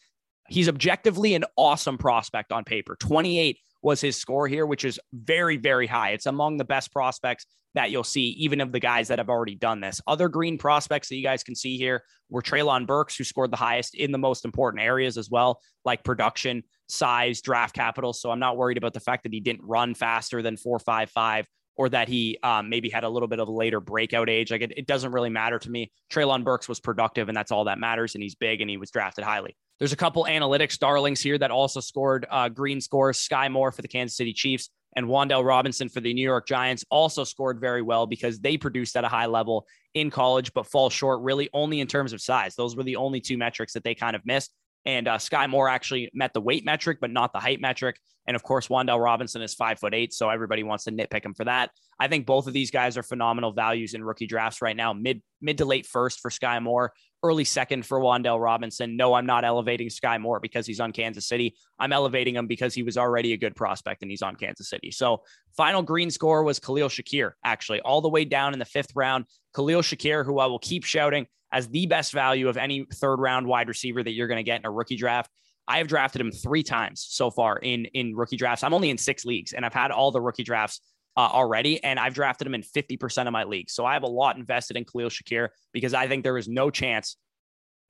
He's 0.49 0.68
objectively 0.68 1.35
an 1.35 1.45
awesome 1.57 1.99
prospect 1.99 2.52
on 2.52 2.64
paper. 2.64 2.97
28 2.99 3.59
was 3.82 4.00
his 4.00 4.16
score 4.16 4.49
here, 4.49 4.66
which 4.66 4.85
is 4.85 4.99
very, 5.12 5.56
very 5.56 5.87
high. 5.87 6.11
It's 6.11 6.26
among 6.26 6.56
the 6.56 6.64
best 6.64 6.92
prospects 6.92 7.47
that 7.75 7.90
you'll 7.90 8.04
see, 8.04 8.30
even 8.30 8.61
of 8.61 8.73
the 8.73 8.80
guys 8.80 9.08
that 9.08 9.18
have 9.18 9.28
already 9.28 9.54
done 9.54 9.80
this. 9.80 10.00
Other 10.06 10.28
green 10.28 10.58
prospects 10.58 11.08
that 11.08 11.16
you 11.16 11.23
guys 11.23 11.44
can 11.44 11.54
see 11.54 11.76
here 11.76 12.02
were 12.30 12.42
Treylon 12.42 12.87
Burks, 12.87 13.16
who 13.16 13.25
scored 13.25 13.52
the 13.52 13.56
highest 13.56 13.94
in 13.94 14.11
the 14.11 14.18
most 14.18 14.44
important 14.44 14.82
areas 14.82 15.16
as 15.16 15.30
well, 15.30 15.61
like 15.85 16.02
production, 16.02 16.62
size, 16.88 17.40
draft 17.40 17.75
capital. 17.75 18.12
So 18.12 18.30
I'm 18.30 18.40
not 18.40 18.56
worried 18.56 18.78
about 18.78 18.94
the 18.94 19.00
fact 19.00 19.23
that 19.25 19.32
he 19.32 19.40
didn't 19.40 19.64
run 19.64 19.94
faster 19.94 20.42
than 20.42 20.56
455 20.56 21.47
or 21.76 21.88
that 21.90 22.08
he 22.08 22.38
um, 22.42 22.68
maybe 22.68 22.88
had 22.88 23.04
a 23.04 23.08
little 23.08 23.28
bit 23.28 23.38
of 23.38 23.49
a 23.49 23.52
later 23.52 23.80
breakout 23.80 24.28
age. 24.28 24.50
Like 24.50 24.62
it, 24.62 24.73
it 24.76 24.87
doesn't 24.87 25.12
really 25.12 25.30
matter 25.30 25.58
to 25.61 25.70
me. 25.70 25.92
Treylon 26.11 26.42
Burks 26.42 26.68
was 26.68 26.80
productive, 26.80 27.28
and 27.28 27.37
that's 27.37 27.52
all 27.52 27.64
that 27.64 27.78
matters. 27.78 28.14
And 28.14 28.23
he's 28.23 28.35
big, 28.35 28.61
and 28.61 28.68
he 28.68 28.76
was 28.76 28.90
drafted 28.90 29.25
highly. 29.25 29.56
There's 29.78 29.92
a 29.92 29.97
couple 29.97 30.25
analytics 30.25 30.78
darlings 30.78 31.20
here 31.20 31.38
that 31.38 31.50
also 31.50 31.80
scored 31.80 32.26
uh, 32.30 32.49
green 32.49 32.80
scores. 32.80 33.18
Skyy 33.18 33.50
Moore 33.50 33.70
for 33.70 33.82
the 33.82 33.88
Kansas 33.88 34.16
City 34.16 34.32
Chiefs 34.32 34.70
and 34.97 35.06
Wan'Dale 35.06 35.44
Robinson 35.44 35.88
for 35.88 36.00
the 36.00 36.12
New 36.12 36.23
York 36.23 36.47
Giants 36.49 36.85
also 36.90 37.23
scored 37.23 37.61
very 37.61 37.82
well 37.82 38.06
because 38.06 38.40
they 38.40 38.56
produced 38.56 38.97
at 38.97 39.04
a 39.04 39.08
high 39.08 39.26
level 39.26 39.66
in 39.94 40.11
college, 40.11 40.52
but 40.52 40.66
fall 40.66 40.90
short 40.90 41.20
really 41.23 41.49
only 41.52 41.80
in 41.80 41.87
terms 41.87 42.12
of 42.12 42.20
size. 42.20 42.56
Those 42.56 42.75
were 42.75 42.82
the 42.82 42.97
only 42.97 43.20
two 43.20 43.38
metrics 43.38 43.73
that 43.75 43.85
they 43.85 43.94
kind 43.94 44.16
of 44.16 44.26
missed. 44.26 44.52
And 44.85 45.06
uh, 45.06 45.18
Skyy 45.18 45.49
Moore 45.50 45.68
actually 45.68 46.11
met 46.14 46.32
the 46.32 46.40
weight 46.40 46.64
metric, 46.64 46.99
but 47.00 47.11
not 47.11 47.32
the 47.32 47.40
height 47.40 47.61
metric. 47.61 47.99
And 48.26 48.35
of 48.35 48.42
course, 48.42 48.68
Wan'Dale 48.68 49.02
Robinson 49.02 49.42
is 49.42 49.54
five 49.54 49.78
foot 49.78 49.94
eight. 49.94 50.12
So 50.12 50.28
everybody 50.30 50.62
wants 50.62 50.85
to 50.85 50.92
nitpick 50.92 51.25
him 51.25 51.35
for 51.35 51.44
that. 51.44 51.70
I 52.00 52.08
think 52.08 52.26
both 52.26 52.47
of 52.47 52.52
these 52.52 52.70
guys 52.70 52.97
are 52.97 53.02
phenomenal 53.02 53.52
values 53.52 53.94
in 53.94 54.04
rookie 54.04 54.26
drafts 54.26 54.62
right 54.62 54.76
now. 54.76 54.92
Mid 54.92 55.23
mid 55.40 55.58
to 55.58 55.64
late 55.64 55.87
first 55.87 56.20
for 56.20 56.30
Skyy 56.30 56.62
Moore, 56.62 56.92
early 57.22 57.44
second 57.44 57.84
for 57.84 58.00
Wan'Dale 58.00 58.40
Robinson. 58.40 58.96
No, 58.96 59.14
I'm 59.14 59.26
not 59.26 59.44
elevating 59.44 59.88
Skyy 59.88 60.20
Moore 60.20 60.40
because 60.40 60.66
he's 60.66 60.80
on 60.80 60.92
Kansas 60.92 61.26
City. 61.26 61.56
I'm 61.78 61.92
elevating 61.92 62.37
him 62.37 62.46
because 62.46 62.75
he 62.75 62.82
was 62.82 62.96
already 62.96 63.32
a 63.32 63.37
good 63.37 63.56
prospect 63.56 64.02
and 64.02 64.10
he's 64.10 64.22
on 64.22 64.37
Kansas 64.37 64.68
City. 64.68 64.90
So 64.90 65.22
final 65.56 65.82
green 65.82 66.10
score 66.10 66.44
was 66.44 66.58
Khalil 66.58 66.88
Shakir, 66.88 67.32
actually, 67.44 67.80
all 67.80 68.00
the 68.00 68.08
way 68.08 68.25
down 68.25 68.52
in 68.52 68.58
the 68.58 68.64
fifth 68.64 68.94
round. 68.94 69.25
Khalil 69.54 69.82
Shakir, 69.82 70.25
who 70.25 70.38
I 70.38 70.46
will 70.46 70.60
keep 70.60 70.84
shouting 70.84 71.26
as 71.52 71.68
the 71.68 71.87
best 71.87 72.12
value 72.12 72.48
of 72.48 72.56
any 72.56 72.87
third 72.94 73.16
round 73.16 73.46
wide 73.46 73.68
receiver 73.68 74.02
that 74.02 74.12
you're 74.12 74.28
going 74.28 74.37
to 74.37 74.44
get 74.44 74.60
in 74.60 74.66
a 74.66 74.70
rookie 74.70 74.96
draft. 74.96 75.30
I 75.66 75.78
have 75.78 75.88
drafted 75.88 76.20
him 76.20 76.32
three 76.32 76.62
times 76.62 77.06
so 77.08 77.30
far 77.30 77.58
in 77.58 77.84
in 77.87 78.16
rookie 78.16 78.37
drafts. 78.37 78.64
I'm 78.64 78.72
only 78.72 78.90
in 78.90 78.96
six 78.96 79.25
leagues, 79.25 79.52
and 79.52 79.66
I've 79.66 79.75
had 79.75 79.90
all 79.90 80.10
the 80.10 80.20
rookie 80.20 80.44
drafts 80.44 80.80
uh, 81.18 81.28
already, 81.32 81.82
and 81.82 81.98
I've 81.98 82.14
drafted 82.14 82.46
him 82.46 82.54
in 82.54 82.62
50% 82.62 83.26
of 83.26 83.32
my 83.32 83.42
leagues. 83.42 83.72
So 83.72 83.84
I 83.84 83.94
have 83.94 84.04
a 84.04 84.08
lot 84.08 84.37
invested 84.37 84.76
in 84.76 84.84
Khalil 84.84 85.10
Shakir 85.10 85.48
because 85.72 85.92
I 85.92 86.06
think 86.06 86.22
there 86.22 86.38
is 86.38 86.46
no 86.46 86.70
chance 86.70 87.16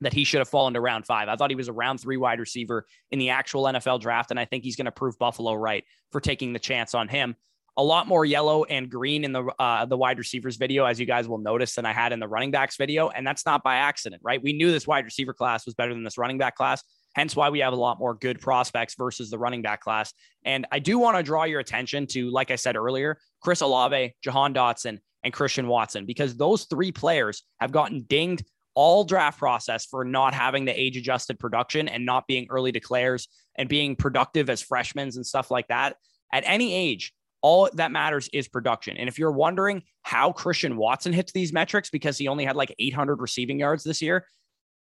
that 0.00 0.14
he 0.14 0.24
should 0.24 0.38
have 0.38 0.48
fallen 0.48 0.72
to 0.72 0.80
round 0.80 1.04
five. 1.04 1.28
I 1.28 1.36
thought 1.36 1.50
he 1.50 1.56
was 1.56 1.68
a 1.68 1.72
round 1.74 2.00
three 2.00 2.16
wide 2.16 2.40
receiver 2.40 2.86
in 3.10 3.18
the 3.18 3.28
actual 3.28 3.64
NFL 3.64 4.00
draft, 4.00 4.30
and 4.30 4.40
I 4.40 4.46
think 4.46 4.64
he's 4.64 4.76
going 4.76 4.86
to 4.86 4.92
prove 4.92 5.18
Buffalo 5.18 5.52
right 5.52 5.84
for 6.10 6.22
taking 6.22 6.54
the 6.54 6.58
chance 6.58 6.94
on 6.94 7.06
him. 7.06 7.36
A 7.76 7.84
lot 7.84 8.08
more 8.08 8.24
yellow 8.24 8.64
and 8.64 8.90
green 8.90 9.24
in 9.24 9.32
the 9.32 9.44
uh, 9.58 9.84
the 9.84 9.96
wide 9.98 10.16
receivers 10.16 10.56
video, 10.56 10.86
as 10.86 10.98
you 10.98 11.04
guys 11.04 11.28
will 11.28 11.38
notice, 11.38 11.74
than 11.74 11.84
I 11.84 11.92
had 11.92 12.14
in 12.14 12.20
the 12.20 12.28
running 12.28 12.50
backs 12.50 12.78
video, 12.78 13.10
and 13.10 13.26
that's 13.26 13.44
not 13.44 13.62
by 13.62 13.76
accident, 13.76 14.22
right? 14.24 14.42
We 14.42 14.54
knew 14.54 14.72
this 14.72 14.86
wide 14.86 15.04
receiver 15.04 15.34
class 15.34 15.66
was 15.66 15.74
better 15.74 15.92
than 15.92 16.02
this 16.02 16.16
running 16.16 16.38
back 16.38 16.56
class. 16.56 16.82
Hence 17.18 17.34
why 17.34 17.50
we 17.50 17.58
have 17.58 17.72
a 17.72 17.76
lot 17.76 17.98
more 17.98 18.14
good 18.14 18.40
prospects 18.40 18.94
versus 18.94 19.28
the 19.28 19.38
running 19.38 19.60
back 19.60 19.80
class. 19.80 20.12
And 20.44 20.68
I 20.70 20.78
do 20.78 21.00
want 21.00 21.16
to 21.16 21.22
draw 21.24 21.42
your 21.42 21.58
attention 21.58 22.06
to, 22.12 22.30
like 22.30 22.52
I 22.52 22.54
said 22.54 22.76
earlier, 22.76 23.18
Chris 23.42 23.60
Olave, 23.60 24.14
Jahan 24.22 24.54
Dotson, 24.54 25.00
and 25.24 25.32
Christian 25.32 25.66
Watson, 25.66 26.06
because 26.06 26.36
those 26.36 26.66
three 26.66 26.92
players 26.92 27.42
have 27.58 27.72
gotten 27.72 28.04
dinged 28.08 28.44
all 28.76 29.02
draft 29.02 29.36
process 29.36 29.84
for 29.84 30.04
not 30.04 30.32
having 30.32 30.64
the 30.64 30.80
age 30.80 30.96
adjusted 30.96 31.40
production 31.40 31.88
and 31.88 32.06
not 32.06 32.28
being 32.28 32.46
early 32.50 32.70
declares 32.70 33.26
and 33.56 33.68
being 33.68 33.96
productive 33.96 34.48
as 34.48 34.62
freshmen 34.62 35.10
and 35.12 35.26
stuff 35.26 35.50
like 35.50 35.66
that. 35.66 35.96
At 36.32 36.44
any 36.46 36.72
age, 36.72 37.12
all 37.42 37.68
that 37.74 37.90
matters 37.90 38.28
is 38.32 38.46
production. 38.46 38.96
And 38.96 39.08
if 39.08 39.18
you're 39.18 39.32
wondering 39.32 39.82
how 40.02 40.30
Christian 40.30 40.76
Watson 40.76 41.12
hits 41.12 41.32
these 41.32 41.52
metrics 41.52 41.90
because 41.90 42.16
he 42.16 42.28
only 42.28 42.44
had 42.44 42.54
like 42.54 42.72
800 42.78 43.20
receiving 43.20 43.58
yards 43.58 43.82
this 43.82 44.00
year, 44.00 44.24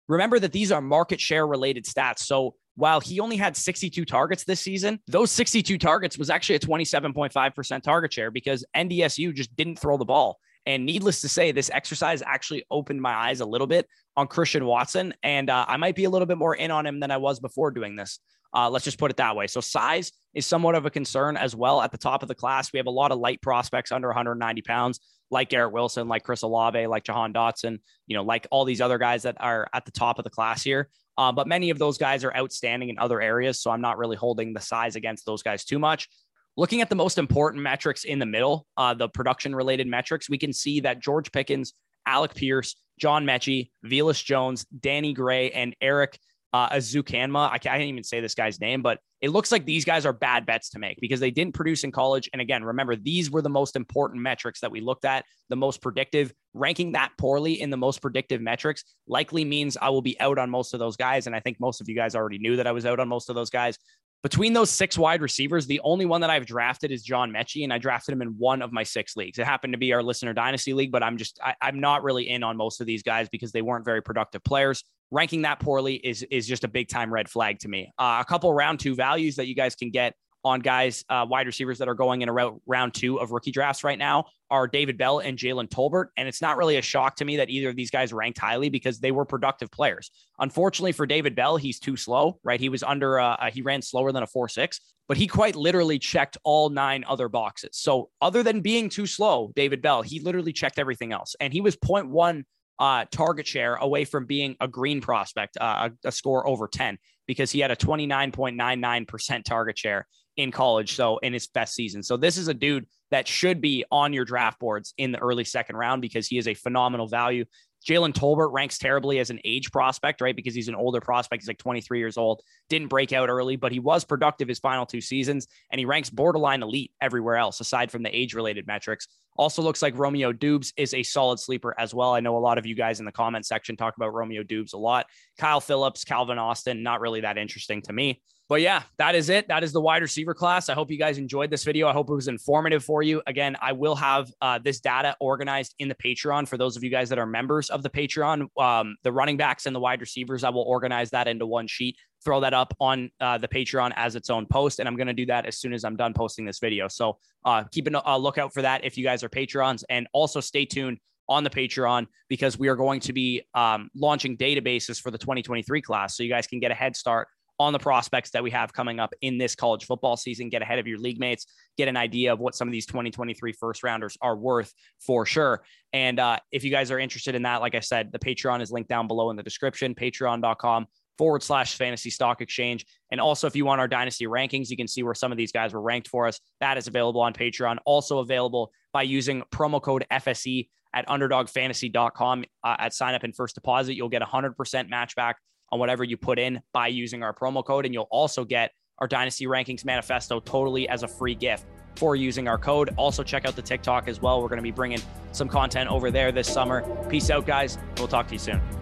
remember 0.09 0.39
that 0.39 0.51
these 0.51 0.71
are 0.73 0.81
market 0.81 1.21
share 1.21 1.47
related 1.47 1.85
stats. 1.85 2.19
So 2.19 2.55
while 2.75 2.99
he 2.99 3.19
only 3.19 3.37
had 3.37 3.55
62 3.55 4.03
targets 4.03 4.43
this 4.43 4.59
season, 4.59 4.99
those 5.07 5.31
62 5.31 5.77
targets 5.77 6.17
was 6.17 6.29
actually 6.29 6.55
a 6.55 6.59
27.5% 6.59 7.83
target 7.83 8.11
share 8.11 8.31
because 8.31 8.65
NDSU 8.75 9.33
just 9.33 9.55
didn't 9.55 9.79
throw 9.79 9.97
the 9.97 10.05
ball. 10.05 10.39
And 10.65 10.85
needless 10.85 11.21
to 11.21 11.29
say, 11.29 11.51
this 11.51 11.69
exercise 11.73 12.21
actually 12.25 12.65
opened 12.69 13.01
my 13.01 13.13
eyes 13.13 13.39
a 13.39 13.45
little 13.45 13.67
bit 13.67 13.87
on 14.17 14.27
Christian 14.27 14.65
Watson. 14.65 15.13
And 15.23 15.49
uh, 15.49 15.65
I 15.67 15.77
might 15.77 15.95
be 15.95 16.03
a 16.03 16.09
little 16.09 16.25
bit 16.25 16.37
more 16.37 16.55
in 16.55 16.71
on 16.71 16.85
him 16.85 16.99
than 16.99 17.11
I 17.11 17.17
was 17.17 17.39
before 17.39 17.71
doing 17.71 17.95
this. 17.95 18.19
Uh, 18.53 18.69
let's 18.69 18.85
just 18.85 18.97
put 18.97 19.11
it 19.11 19.17
that 19.17 19.35
way. 19.35 19.47
So 19.47 19.61
size 19.61 20.11
is 20.33 20.45
somewhat 20.45 20.75
of 20.75 20.85
a 20.85 20.89
concern 20.89 21.37
as 21.37 21.55
well 21.55 21.81
at 21.81 21.91
the 21.91 21.97
top 21.97 22.21
of 22.21 22.27
the 22.27 22.35
class. 22.35 22.71
We 22.73 22.77
have 22.77 22.87
a 22.87 22.91
lot 22.91 23.11
of 23.11 23.19
light 23.19 23.41
prospects 23.41 23.91
under 23.91 24.07
190 24.07 24.61
pounds, 24.63 24.99
like 25.29 25.49
Garrett 25.49 25.71
Wilson, 25.71 26.07
like 26.07 26.23
Chris 26.23 26.41
Olave, 26.41 26.87
like 26.87 27.03
Jahan 27.03 27.33
Dotson, 27.33 27.79
you 28.07 28.15
know, 28.15 28.23
like 28.23 28.47
all 28.51 28.65
these 28.65 28.81
other 28.81 28.97
guys 28.97 29.23
that 29.23 29.37
are 29.39 29.67
at 29.73 29.85
the 29.85 29.91
top 29.91 30.17
of 30.17 30.23
the 30.23 30.29
class 30.29 30.63
here. 30.63 30.89
Uh, 31.17 31.31
but 31.31 31.47
many 31.47 31.69
of 31.69 31.77
those 31.77 31.97
guys 31.97 32.23
are 32.23 32.35
outstanding 32.35 32.89
in 32.89 32.97
other 32.97 33.21
areas. 33.21 33.61
So 33.61 33.71
I'm 33.71 33.81
not 33.81 33.97
really 33.97 34.15
holding 34.15 34.53
the 34.53 34.61
size 34.61 34.95
against 34.95 35.25
those 35.25 35.43
guys 35.43 35.65
too 35.65 35.77
much. 35.77 36.07
Looking 36.55 36.81
at 36.81 36.89
the 36.89 36.95
most 36.95 37.17
important 37.17 37.63
metrics 37.63 38.03
in 38.03 38.19
the 38.19 38.25
middle, 38.25 38.65
uh, 38.77 38.93
the 38.93 39.09
production 39.09 39.53
related 39.53 39.87
metrics, 39.87 40.29
we 40.29 40.37
can 40.37 40.53
see 40.53 40.79
that 40.81 41.01
George 41.01 41.31
Pickens, 41.31 41.73
Alec 42.05 42.35
Pierce, 42.35 42.75
John 42.99 43.25
Metchie, 43.25 43.69
Velus 43.85 44.23
Jones, 44.23 44.65
Danny 44.65 45.13
Gray, 45.13 45.51
and 45.51 45.75
Erik 45.81 46.19
uh, 46.53 46.69
Ezukanma. 46.69 47.51
I 47.51 47.57
can't 47.57 47.81
even 47.81 48.03
say 48.03 48.21
this 48.21 48.33
guy's 48.33 48.59
name, 48.59 48.81
but 48.81 48.99
it 49.21 49.29
looks 49.29 49.51
like 49.51 49.65
these 49.65 49.85
guys 49.85 50.05
are 50.05 50.13
bad 50.13 50.45
bets 50.45 50.69
to 50.71 50.79
make 50.79 50.99
because 50.99 51.19
they 51.19 51.31
didn't 51.31 51.53
produce 51.53 51.83
in 51.83 51.91
college. 51.91 52.29
And 52.33 52.41
again, 52.41 52.63
remember, 52.63 52.95
these 52.95 53.29
were 53.29 53.41
the 53.41 53.49
most 53.49 53.75
important 53.75 54.21
metrics 54.21 54.61
that 54.61 54.71
we 54.71 54.81
looked 54.81 55.05
at, 55.05 55.25
the 55.49 55.55
most 55.55 55.81
predictive. 55.81 56.33
Ranking 56.53 56.93
that 56.93 57.11
poorly 57.17 57.61
in 57.61 57.69
the 57.69 57.77
most 57.77 58.01
predictive 58.01 58.41
metrics 58.41 58.83
likely 59.07 59.45
means 59.45 59.77
I 59.79 59.89
will 59.89 60.01
be 60.01 60.19
out 60.19 60.39
on 60.39 60.49
most 60.49 60.73
of 60.73 60.79
those 60.79 60.97
guys. 60.97 61.27
And 61.27 61.35
I 61.35 61.39
think 61.39 61.59
most 61.59 61.81
of 61.81 61.87
you 61.87 61.95
guys 61.95 62.15
already 62.15 62.39
knew 62.39 62.55
that 62.55 62.67
I 62.67 62.71
was 62.71 62.85
out 62.85 62.99
on 62.99 63.07
most 63.07 63.29
of 63.29 63.35
those 63.35 63.51
guys. 63.51 63.77
Between 64.23 64.51
those 64.51 64.69
six 64.69 64.97
wide 64.97 65.21
receivers, 65.21 65.65
the 65.65 65.79
only 65.81 66.05
one 66.05 66.21
that 66.21 66.29
I've 66.29 66.45
drafted 66.45 66.91
is 66.91 67.03
John 67.03 67.31
Metchie, 67.31 67.63
and 67.63 67.71
I 67.71 67.77
drafted 67.77 68.11
him 68.11 68.21
in 68.21 68.29
one 68.37 68.61
of 68.61 68.73
my 68.73 68.83
six 68.83 69.15
leagues. 69.15 69.39
It 69.39 69.45
happened 69.45 69.73
to 69.73 69.77
be 69.77 69.93
our 69.93 70.03
listener 70.03 70.33
dynasty 70.33 70.73
league, 70.73 70.91
but 70.91 71.03
I'm 71.03 71.15
just 71.15 71.39
I, 71.41 71.55
I'm 71.61 71.79
not 71.79 72.03
really 72.03 72.27
in 72.27 72.43
on 72.43 72.57
most 72.57 72.81
of 72.81 72.87
these 72.87 73.01
guys 73.01 73.29
because 73.29 73.53
they 73.53 73.61
weren't 73.61 73.85
very 73.85 74.01
productive 74.01 74.43
players 74.43 74.83
ranking 75.11 75.43
that 75.43 75.59
poorly 75.59 75.95
is 75.95 76.23
is 76.23 76.47
just 76.47 76.63
a 76.63 76.67
big 76.67 76.87
time 76.87 77.11
red 77.11 77.29
flag 77.29 77.59
to 77.59 77.67
me. 77.67 77.91
Uh, 77.97 78.19
a 78.21 78.25
couple 78.25 78.53
round 78.53 78.79
two 78.79 78.95
values 78.95 79.35
that 79.37 79.47
you 79.47 79.55
guys 79.55 79.75
can 79.75 79.89
get 79.89 80.13
on 80.43 80.61
guys, 80.61 81.03
uh, 81.09 81.25
wide 81.27 81.47
receivers 81.47 81.79
that 81.79 81.89
are 81.89 81.95
going 81.95 82.21
in 82.21 82.29
around 82.29 82.61
round 82.65 82.93
two 82.93 83.19
of 83.19 83.31
rookie 83.31 83.51
drafts 83.51 83.83
right 83.83 83.99
now 83.99 84.25
are 84.49 84.67
David 84.67 84.97
Bell 84.97 85.19
and 85.19 85.37
Jalen 85.37 85.69
Tolbert. 85.69 86.07
And 86.17 86.27
it's 86.27 86.41
not 86.41 86.57
really 86.57 86.77
a 86.77 86.81
shock 86.81 87.17
to 87.17 87.25
me 87.25 87.37
that 87.37 87.49
either 87.49 87.69
of 87.69 87.75
these 87.75 87.91
guys 87.91 88.13
ranked 88.13 88.39
highly 88.39 88.69
because 88.69 88.99
they 88.99 89.11
were 89.11 89.25
productive 89.25 89.69
players. 89.71 90.11
Unfortunately 90.39 90.91
for 90.91 91.05
David 91.05 91.35
Bell, 91.35 91.57
he's 91.57 91.79
too 91.79 91.97
slow, 91.97 92.39
right? 92.43 92.59
He 92.59 92.69
was 92.69 92.83
under, 92.83 93.19
uh, 93.19 93.35
uh 93.35 93.51
he 93.51 93.61
ran 93.61 93.81
slower 93.81 94.11
than 94.11 94.23
a 94.23 94.27
4 94.27 94.47
6, 94.47 94.79
but 95.07 95.17
he 95.17 95.27
quite 95.27 95.55
literally 95.55 95.99
checked 95.99 96.37
all 96.43 96.69
nine 96.69 97.03
other 97.07 97.27
boxes. 97.27 97.71
So, 97.73 98.09
other 98.21 98.41
than 98.41 98.61
being 98.61 98.89
too 98.89 99.05
slow, 99.05 99.51
David 99.55 99.81
Bell, 99.81 100.01
he 100.01 100.19
literally 100.19 100.53
checked 100.53 100.79
everything 100.79 101.11
else. 101.11 101.35
And 101.39 101.51
he 101.51 101.61
was 101.61 101.75
0.1 101.77 102.43
uh, 102.79 103.05
target 103.11 103.45
share 103.45 103.75
away 103.75 104.05
from 104.05 104.25
being 104.25 104.55
a 104.61 104.67
green 104.67 105.01
prospect, 105.01 105.57
uh, 105.59 105.89
a, 106.03 106.07
a, 106.07 106.11
score 106.11 106.47
over 106.47 106.67
10, 106.67 106.97
because 107.27 107.51
he 107.51 107.59
had 107.59 107.71
a 107.71 107.75
29.99% 107.75 109.43
target 109.43 109.77
share 109.77 110.07
in 110.37 110.51
college. 110.51 110.95
So 110.95 111.17
in 111.17 111.33
his 111.33 111.47
best 111.47 111.75
season. 111.75 112.01
So 112.01 112.15
this 112.15 112.37
is 112.37 112.47
a 112.47 112.53
dude 112.53 112.85
that 113.11 113.27
should 113.27 113.59
be 113.59 113.83
on 113.91 114.13
your 114.13 114.23
draft 114.23 114.59
boards 114.59 114.93
in 114.97 115.11
the 115.11 115.19
early 115.19 115.43
second 115.43 115.75
round 115.75 116.01
because 116.01 116.27
he 116.27 116.37
is 116.37 116.47
a 116.47 116.53
phenomenal 116.53 117.07
value. 117.07 117.43
Jalen 117.87 118.13
Tolbert 118.13 118.51
ranks 118.51 118.77
terribly 118.77 119.19
as 119.19 119.29
an 119.29 119.39
age 119.43 119.71
prospect, 119.71 120.21
right? 120.21 120.35
Because 120.35 120.53
he's 120.53 120.67
an 120.67 120.75
older 120.75 120.99
prospect. 120.99 121.43
He's 121.43 121.47
like 121.47 121.57
23 121.57 121.99
years 121.99 122.17
old, 122.17 122.41
didn't 122.69 122.89
break 122.89 123.13
out 123.13 123.29
early, 123.29 123.55
but 123.55 123.71
he 123.71 123.79
was 123.79 124.03
productive 124.03 124.47
his 124.47 124.59
final 124.59 124.85
two 124.85 125.01
seasons, 125.01 125.47
and 125.71 125.79
he 125.79 125.85
ranks 125.85 126.09
borderline 126.09 126.63
elite 126.63 126.91
everywhere 127.01 127.37
else, 127.37 127.59
aside 127.59 127.91
from 127.91 128.03
the 128.03 128.15
age 128.15 128.33
related 128.33 128.67
metrics. 128.67 129.07
Also 129.37 129.61
looks 129.61 129.81
like 129.81 129.97
Romeo 129.97 130.33
Doubs 130.33 130.73
is 130.75 130.93
a 130.93 131.01
solid 131.01 131.39
sleeper 131.39 131.73
as 131.79 131.93
well. 131.93 132.13
I 132.13 132.19
know 132.19 132.37
a 132.37 132.39
lot 132.39 132.57
of 132.57 132.65
you 132.65 132.75
guys 132.75 132.99
in 132.99 133.05
the 133.05 133.11
comment 133.11 133.45
section 133.45 133.77
talk 133.77 133.95
about 133.95 134.13
Romeo 134.13 134.43
Doubs 134.43 134.73
a 134.73 134.77
lot. 134.77 135.05
Kyle 135.37 135.61
Philips, 135.61 136.03
Calvin 136.03 136.37
Austin, 136.37 136.83
not 136.83 136.99
really 136.99 137.21
that 137.21 137.37
interesting 137.37 137.81
to 137.83 137.93
me. 137.93 138.21
But 138.49 138.61
yeah, 138.61 138.81
that 138.97 139.13
is 139.13 139.29
it. 139.29 139.47
That 139.47 139.63
is 139.63 139.71
the 139.71 139.79
wide 139.79 140.01
receiver 140.01 140.33
class. 140.33 140.69
I 140.69 140.73
hope 140.73 140.89
you 140.89 140.97
guys 140.97 141.19
enjoyed 141.19 141.51
this 141.51 141.63
video. 141.63 141.87
I 141.87 141.93
hope 141.93 142.09
it 142.09 142.15
was 142.15 142.27
informative 142.27 142.83
for 142.83 143.03
you. 143.03 143.21
Again, 143.27 143.55
I 143.61 143.73
will 143.73 143.95
have 143.95 144.31
uh, 144.41 144.57
this 144.57 144.79
data 144.79 145.15
organized 145.19 145.75
in 145.77 145.87
the 145.87 145.93
Patreon 145.93 146.47
for 146.47 146.57
those 146.57 146.75
of 146.75 146.83
you 146.83 146.89
guys 146.89 147.09
that 147.09 147.19
are 147.19 147.27
members 147.27 147.69
of 147.69 147.83
the 147.83 147.91
Patreon. 147.91 148.47
Um, 148.59 148.97
the 149.03 149.11
running 149.11 149.37
backs 149.37 149.67
and 149.67 149.75
the 149.75 149.79
wide 149.79 150.01
receivers, 150.01 150.43
I 150.43 150.49
will 150.49 150.63
organize 150.63 151.11
that 151.11 151.27
into 151.27 151.45
one 151.45 151.67
sheet, 151.67 151.95
throw 152.25 152.39
that 152.39 152.55
up 152.55 152.75
on 152.79 153.11
uh, 153.21 153.37
the 153.37 153.47
Patreon 153.47 153.93
as 153.95 154.15
its 154.15 154.31
own 154.31 154.47
post. 154.47 154.79
And 154.79 154.89
I'm 154.89 154.95
going 154.95 155.07
to 155.07 155.13
do 155.13 155.27
that 155.27 155.45
as 155.45 155.59
soon 155.59 155.71
as 155.71 155.83
I'm 155.83 155.95
done 155.95 156.15
posting 156.15 156.43
this 156.43 156.57
video. 156.57 156.87
So 156.87 157.19
uh, 157.45 157.65
keep 157.71 157.87
a 157.93 158.17
lookout 158.17 158.51
for 158.51 158.63
that 158.63 158.83
if 158.83 158.97
you 158.97 159.03
guys 159.03 159.23
are 159.23 159.29
Patreons. 159.29 159.83
And 159.91 160.07
also 160.11 160.39
stay 160.39 160.65
tuned 160.65 160.97
on 161.27 161.43
the 161.43 161.51
Patreon 161.51 162.07
because 162.29 162.57
we 162.57 162.67
are 162.67 162.75
going 162.75 162.99
to 163.01 163.13
be 163.13 163.43
um, 163.53 163.91
launching 163.95 164.35
databases 164.35 164.99
for 164.99 165.11
the 165.11 165.19
2023 165.19 165.83
class. 165.83 166.17
So 166.17 166.23
you 166.23 166.29
guys 166.29 166.47
can 166.47 166.59
get 166.59 166.71
a 166.71 166.75
head 166.75 166.95
start 166.95 167.27
on 167.59 167.73
the 167.73 167.79
prospects 167.79 168.31
that 168.31 168.41
we 168.41 168.51
have 168.51 168.71
coming 168.71 168.99
up 168.99 169.13
in 169.21 169.37
this 169.37 169.55
college 169.55 169.85
football 169.85 170.15
season. 170.15 170.49
Get 170.49 170.61
ahead 170.61 170.79
of 170.79 170.87
your 170.87 170.97
league 170.97 171.19
mates, 171.19 171.45
get 171.77 171.87
an 171.87 171.97
idea 171.97 172.31
of 172.31 172.39
what 172.39 172.55
some 172.55 172.67
of 172.67 172.71
these 172.71 172.85
2023 172.85 173.51
first 173.53 173.83
rounders 173.83 174.17
are 174.21 174.35
worth 174.35 174.73
for 174.99 175.25
sure. 175.25 175.63
And 175.91 176.19
uh, 176.19 176.37
if 176.51 176.63
you 176.63 176.71
guys 176.71 176.91
are 176.91 176.99
interested 176.99 177.35
in 177.35 177.43
that, 177.43 177.61
like 177.61 177.75
I 177.75 177.81
said, 177.81 178.11
the 178.11 178.19
Patreon 178.19 178.61
is 178.61 178.71
linked 178.71 178.89
down 178.89 179.07
below 179.07 179.29
in 179.29 179.35
the 179.35 179.43
description, 179.43 179.93
patreon.com 179.93 180.87
forward 181.17 181.43
slash 181.43 181.75
fantasy 181.75 182.09
stock 182.09 182.39
exchange. 182.39 182.85
And 183.11 183.19
also, 183.19 183.45
if 183.45 183.55
you 183.55 183.65
want 183.65 183.81
our 183.81 183.89
dynasty 183.89 184.25
rankings, 184.25 184.69
you 184.69 184.77
can 184.77 184.87
see 184.87 185.03
where 185.03 185.13
some 185.13 185.33
of 185.33 185.37
these 185.37 185.51
guys 185.51 185.73
were 185.73 185.81
ranked 185.81 186.07
for 186.07 186.27
us. 186.27 186.39
That 186.61 186.77
is 186.77 186.87
available 186.87 187.19
on 187.19 187.33
Patreon. 187.33 187.77
Also 187.85 188.19
available 188.19 188.71
by 188.93 189.01
using 189.01 189.43
promo 189.51 189.81
code 189.81 190.05
FSE 190.09 190.69
at 190.93 191.07
underdogfantasy.com 191.07 192.45
uh, 192.63 192.75
at 192.79 192.93
sign 192.93 193.15
up 193.15 193.23
and 193.23 193.35
first 193.35 193.55
deposit. 193.55 193.95
You'll 193.95 194.09
get 194.09 194.21
100% 194.21 194.89
match 194.89 195.15
back 195.15 195.37
on 195.71 195.79
whatever 195.79 196.03
you 196.03 196.17
put 196.17 196.39
in 196.39 196.61
by 196.73 196.87
using 196.87 197.23
our 197.23 197.33
promo 197.33 197.63
code. 197.63 197.85
And 197.85 197.93
you'll 197.93 198.07
also 198.11 198.43
get 198.43 198.71
our 198.99 199.07
Dynasty 199.07 199.45
Rankings 199.45 199.85
Manifesto 199.85 200.39
totally 200.39 200.87
as 200.89 201.03
a 201.03 201.07
free 201.07 201.35
gift 201.35 201.65
for 201.95 202.15
using 202.15 202.47
our 202.47 202.57
code. 202.57 202.93
Also, 202.97 203.23
check 203.23 203.45
out 203.45 203.55
the 203.55 203.61
TikTok 203.61 204.07
as 204.07 204.21
well. 204.21 204.41
We're 204.41 204.49
going 204.49 204.57
to 204.57 204.63
be 204.63 204.71
bringing 204.71 205.01
some 205.31 205.47
content 205.47 205.89
over 205.89 206.11
there 206.11 206.31
this 206.31 206.51
summer. 206.51 206.83
Peace 207.09 207.29
out, 207.29 207.45
guys. 207.45 207.77
We'll 207.97 208.07
talk 208.07 208.27
to 208.27 208.33
you 208.33 208.39
soon. 208.39 208.78